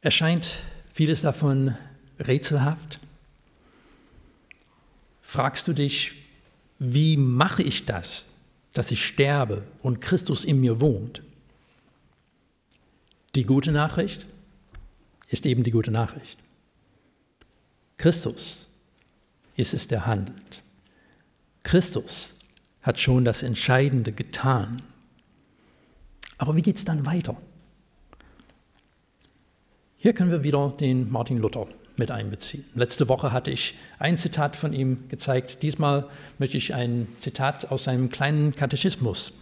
Erscheint 0.00 0.62
vieles 0.92 1.22
davon 1.22 1.76
rätselhaft? 2.18 3.00
Fragst 5.22 5.68
du 5.68 5.72
dich, 5.72 6.12
wie 6.78 7.16
mache 7.16 7.62
ich 7.62 7.84
das, 7.84 8.28
dass 8.72 8.90
ich 8.90 9.04
sterbe 9.04 9.64
und 9.82 10.00
Christus 10.00 10.44
in 10.44 10.60
mir 10.60 10.80
wohnt? 10.80 11.22
Die 13.34 13.44
gute 13.44 13.72
Nachricht 13.72 14.26
eben 15.46 15.62
die 15.62 15.70
gute 15.70 15.90
Nachricht. 15.90 16.38
Christus 17.96 18.68
ist 19.56 19.74
es, 19.74 19.88
der 19.88 20.06
handelt. 20.06 20.62
Christus 21.62 22.34
hat 22.82 22.98
schon 22.98 23.24
das 23.24 23.42
Entscheidende 23.42 24.12
getan. 24.12 24.80
Aber 26.38 26.56
wie 26.56 26.62
geht 26.62 26.76
es 26.76 26.84
dann 26.84 27.04
weiter? 27.04 27.36
Hier 29.98 30.12
können 30.12 30.30
wir 30.30 30.44
wieder 30.44 30.72
den 30.80 31.10
Martin 31.10 31.38
Luther 31.38 31.66
mit 31.96 32.12
einbeziehen. 32.12 32.64
Letzte 32.74 33.08
Woche 33.08 33.32
hatte 33.32 33.50
ich 33.50 33.74
ein 33.98 34.16
Zitat 34.16 34.54
von 34.54 34.72
ihm 34.72 35.08
gezeigt. 35.08 35.62
Diesmal 35.64 36.08
möchte 36.38 36.56
ich 36.56 36.72
ein 36.72 37.08
Zitat 37.18 37.72
aus 37.72 37.84
seinem 37.84 38.08
kleinen 38.08 38.54
Katechismus 38.54 39.32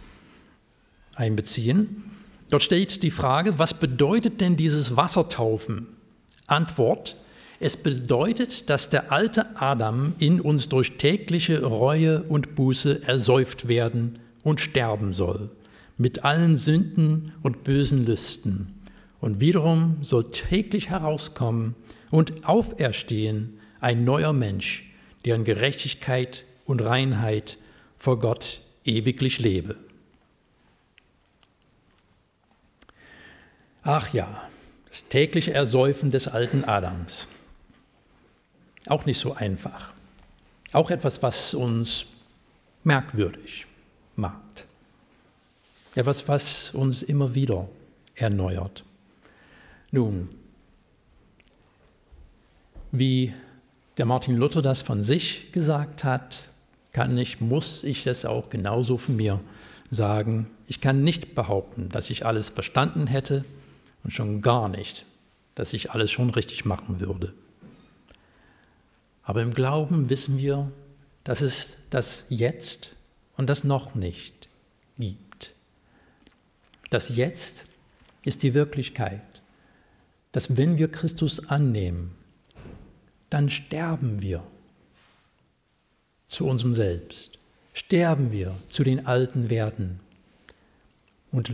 einbeziehen. 1.15 2.16
Dort 2.49 2.63
steht 2.63 3.03
die 3.03 3.11
Frage, 3.11 3.59
was 3.59 3.73
bedeutet 3.73 4.39
denn 4.41 4.55
dieses 4.55 4.95
Wassertaufen? 4.95 5.87
Antwort, 6.47 7.17
es 7.59 7.75
bedeutet, 7.75 8.69
dass 8.69 8.89
der 8.89 9.11
alte 9.11 9.59
Adam 9.59 10.13
in 10.19 10.39
uns 10.39 10.69
durch 10.69 10.97
tägliche 10.97 11.63
Reue 11.63 12.23
und 12.23 12.55
Buße 12.55 13.03
ersäuft 13.03 13.67
werden 13.67 14.19
und 14.43 14.61
sterben 14.61 15.13
soll, 15.13 15.49
mit 15.97 16.23
allen 16.23 16.55
Sünden 16.55 17.33
und 17.41 17.63
bösen 17.63 18.05
Lüsten. 18.05 18.75
Und 19.19 19.39
wiederum 19.41 19.97
soll 20.03 20.25
täglich 20.25 20.89
herauskommen 20.89 21.75
und 22.11 22.47
auferstehen 22.47 23.59
ein 23.81 24.05
neuer 24.05 24.33
Mensch, 24.33 24.93
der 25.25 25.35
in 25.35 25.43
Gerechtigkeit 25.43 26.45
und 26.65 26.81
Reinheit 26.81 27.57
vor 27.97 28.19
Gott 28.19 28.61
ewiglich 28.85 29.39
lebe. 29.39 29.75
Ach 33.89 34.11
ja, 34.13 34.27
das 34.89 35.07
tägliche 35.07 35.53
Ersäufen 35.53 36.11
des 36.11 36.27
alten 36.27 36.65
Adams. 36.65 37.29
Auch 38.87 39.05
nicht 39.05 39.17
so 39.17 39.33
einfach. 39.33 39.93
Auch 40.73 40.91
etwas, 40.91 41.23
was 41.23 41.53
uns 41.53 42.05
merkwürdig 42.83 43.65
macht. 44.17 44.65
Etwas, 45.95 46.27
was 46.27 46.71
uns 46.71 47.01
immer 47.01 47.33
wieder 47.33 47.69
erneuert. 48.15 48.83
Nun, 49.91 50.31
wie 52.91 53.33
der 53.97 54.05
Martin 54.05 54.35
Luther 54.35 54.61
das 54.61 54.81
von 54.81 55.01
sich 55.01 55.53
gesagt 55.53 56.03
hat, 56.03 56.49
kann 56.91 57.17
ich, 57.17 57.39
muss 57.39 57.85
ich 57.85 58.03
das 58.03 58.25
auch 58.25 58.49
genauso 58.49 58.97
von 58.97 59.15
mir 59.15 59.39
sagen. 59.91 60.47
Ich 60.67 60.81
kann 60.81 61.05
nicht 61.05 61.35
behaupten, 61.35 61.87
dass 61.87 62.09
ich 62.09 62.25
alles 62.25 62.49
verstanden 62.49 63.07
hätte 63.07 63.45
und 64.07 64.13
schon 64.13 64.41
gar 64.41 64.69
nicht, 64.69 65.05
dass 65.55 65.73
ich 65.73 65.91
alles 65.91 66.11
schon 66.11 66.29
richtig 66.29 66.63
machen 66.63 67.01
würde. 67.01 67.33
Aber 69.21 69.41
im 69.41 69.53
Glauben 69.53 70.09
wissen 70.09 70.37
wir, 70.37 70.71
dass 71.25 71.41
es 71.41 71.77
das 71.89 72.23
Jetzt 72.29 72.95
und 73.35 73.49
das 73.49 73.65
noch 73.65 73.95
nicht 73.95 74.47
gibt. 74.97 75.53
Das 76.89 77.09
Jetzt 77.17 77.65
ist 78.23 78.43
die 78.43 78.53
Wirklichkeit, 78.53 79.21
dass 80.31 80.55
wenn 80.55 80.77
wir 80.77 80.89
Christus 80.89 81.49
annehmen, 81.49 82.15
dann 83.29 83.49
sterben 83.49 84.21
wir 84.21 84.41
zu 86.27 86.45
unserem 86.47 86.73
Selbst, 86.73 87.39
sterben 87.73 88.31
wir 88.31 88.55
zu 88.69 88.85
den 88.85 89.05
alten 89.05 89.49
Werten 89.49 89.99
und 91.29 91.51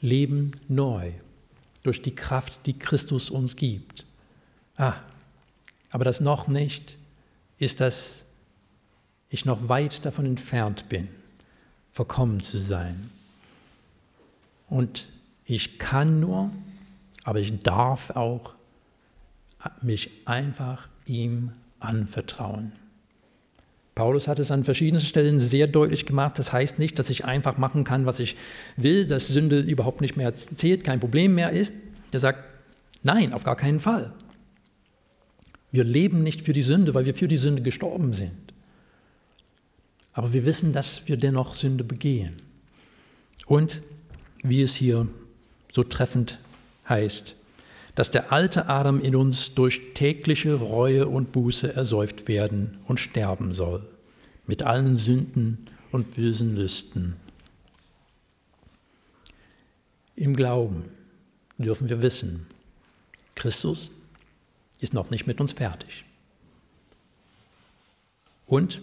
leben 0.00 0.52
neu 0.68 1.12
durch 1.82 2.02
die 2.02 2.14
Kraft, 2.14 2.66
die 2.66 2.78
Christus 2.78 3.30
uns 3.30 3.56
gibt. 3.56 4.04
Ah, 4.76 4.96
aber 5.90 6.04
das 6.04 6.20
noch 6.20 6.48
nicht 6.48 6.96
ist, 7.58 7.80
dass 7.80 8.24
ich 9.30 9.44
noch 9.44 9.68
weit 9.68 10.04
davon 10.04 10.26
entfernt 10.26 10.88
bin, 10.88 11.08
verkommen 11.90 12.40
zu 12.40 12.58
sein. 12.58 13.10
Und 14.68 15.08
ich 15.44 15.78
kann 15.78 16.20
nur, 16.20 16.50
aber 17.24 17.40
ich 17.40 17.58
darf 17.58 18.10
auch 18.10 18.54
mich 19.82 20.10
einfach 20.26 20.88
ihm 21.06 21.52
anvertrauen. 21.80 22.72
Paulus 23.98 24.28
hat 24.28 24.38
es 24.38 24.52
an 24.52 24.62
verschiedenen 24.62 25.02
Stellen 25.02 25.40
sehr 25.40 25.66
deutlich 25.66 26.06
gemacht. 26.06 26.38
Das 26.38 26.52
heißt 26.52 26.78
nicht, 26.78 27.00
dass 27.00 27.10
ich 27.10 27.24
einfach 27.24 27.58
machen 27.58 27.82
kann, 27.82 28.06
was 28.06 28.20
ich 28.20 28.36
will, 28.76 29.08
dass 29.08 29.26
Sünde 29.26 29.58
überhaupt 29.58 30.00
nicht 30.00 30.16
mehr 30.16 30.32
zählt, 30.36 30.84
kein 30.84 31.00
Problem 31.00 31.34
mehr 31.34 31.50
ist. 31.50 31.74
Er 32.12 32.20
sagt, 32.20 32.44
nein, 33.02 33.32
auf 33.32 33.42
gar 33.42 33.56
keinen 33.56 33.80
Fall. 33.80 34.12
Wir 35.72 35.82
leben 35.82 36.22
nicht 36.22 36.42
für 36.42 36.52
die 36.52 36.62
Sünde, 36.62 36.94
weil 36.94 37.06
wir 37.06 37.14
für 37.16 37.26
die 37.26 37.36
Sünde 37.36 37.60
gestorben 37.60 38.12
sind. 38.12 38.52
Aber 40.12 40.32
wir 40.32 40.46
wissen, 40.46 40.72
dass 40.72 41.08
wir 41.08 41.16
dennoch 41.16 41.54
Sünde 41.54 41.82
begehen. 41.82 42.36
Und 43.46 43.82
wie 44.44 44.62
es 44.62 44.76
hier 44.76 45.08
so 45.72 45.82
treffend 45.82 46.38
heißt, 46.88 47.34
dass 47.98 48.12
der 48.12 48.30
alte 48.30 48.68
Adam 48.68 49.00
in 49.00 49.16
uns 49.16 49.54
durch 49.54 49.92
tägliche 49.94 50.54
Reue 50.54 51.08
und 51.08 51.32
Buße 51.32 51.74
ersäuft 51.74 52.28
werden 52.28 52.78
und 52.86 53.00
sterben 53.00 53.52
soll, 53.52 53.84
mit 54.46 54.62
allen 54.62 54.94
Sünden 54.94 55.66
und 55.90 56.14
bösen 56.14 56.54
Lüsten. 56.54 57.16
Im 60.14 60.36
Glauben 60.36 60.92
dürfen 61.58 61.88
wir 61.88 62.00
wissen, 62.00 62.46
Christus 63.34 63.90
ist 64.78 64.94
noch 64.94 65.10
nicht 65.10 65.26
mit 65.26 65.40
uns 65.40 65.54
fertig. 65.54 66.04
Und 68.46 68.80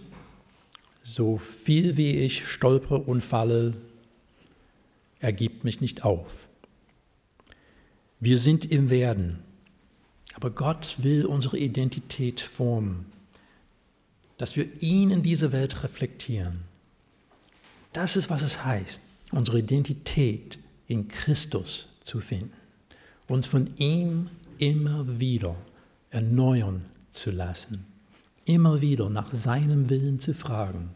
so 1.04 1.38
viel 1.38 1.96
wie 1.96 2.18
ich 2.18 2.46
stolpere 2.50 2.98
und 2.98 3.24
falle, 3.24 3.76
er 5.22 5.32
gibt 5.32 5.64
mich 5.64 5.80
nicht 5.80 6.04
auf. 6.04 6.50
Wir 8.26 8.40
sind 8.40 8.72
im 8.72 8.90
Werden, 8.90 9.38
aber 10.34 10.50
Gott 10.50 10.96
will 10.98 11.28
unsere 11.28 11.60
Identität 11.60 12.42
formen, 12.42 13.06
dass 14.40 14.56
wir 14.56 14.82
ihn 14.82 15.12
in 15.12 15.22
diese 15.22 15.52
Welt 15.52 15.84
reflektieren. 15.84 16.62
Das 17.94 18.16
ist, 18.16 18.32
was 18.32 18.42
es 18.42 18.66
heißt, 18.66 19.04
unsere 19.32 19.60
Identität 19.60 20.58
in 20.88 21.08
Christus 21.08 21.88
zu 22.02 22.20
finden, 22.20 22.52
uns 23.28 23.46
von 23.46 23.70
ihm 23.78 24.32
immer 24.58 25.20
wieder 25.20 25.56
erneuern 26.10 26.84
zu 27.12 27.30
lassen, 27.30 27.86
immer 28.46 28.82
wieder 28.82 29.08
nach 29.12 29.32
seinem 29.32 29.92
Willen 29.92 30.20
zu 30.20 30.34
fragen 30.34 30.90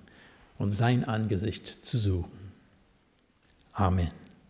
und 0.57 0.71
sein 0.71 1.03
Angesicht 1.03 1.67
zu 1.67 1.99
suchen. 1.99 2.53
Amen. 3.73 4.28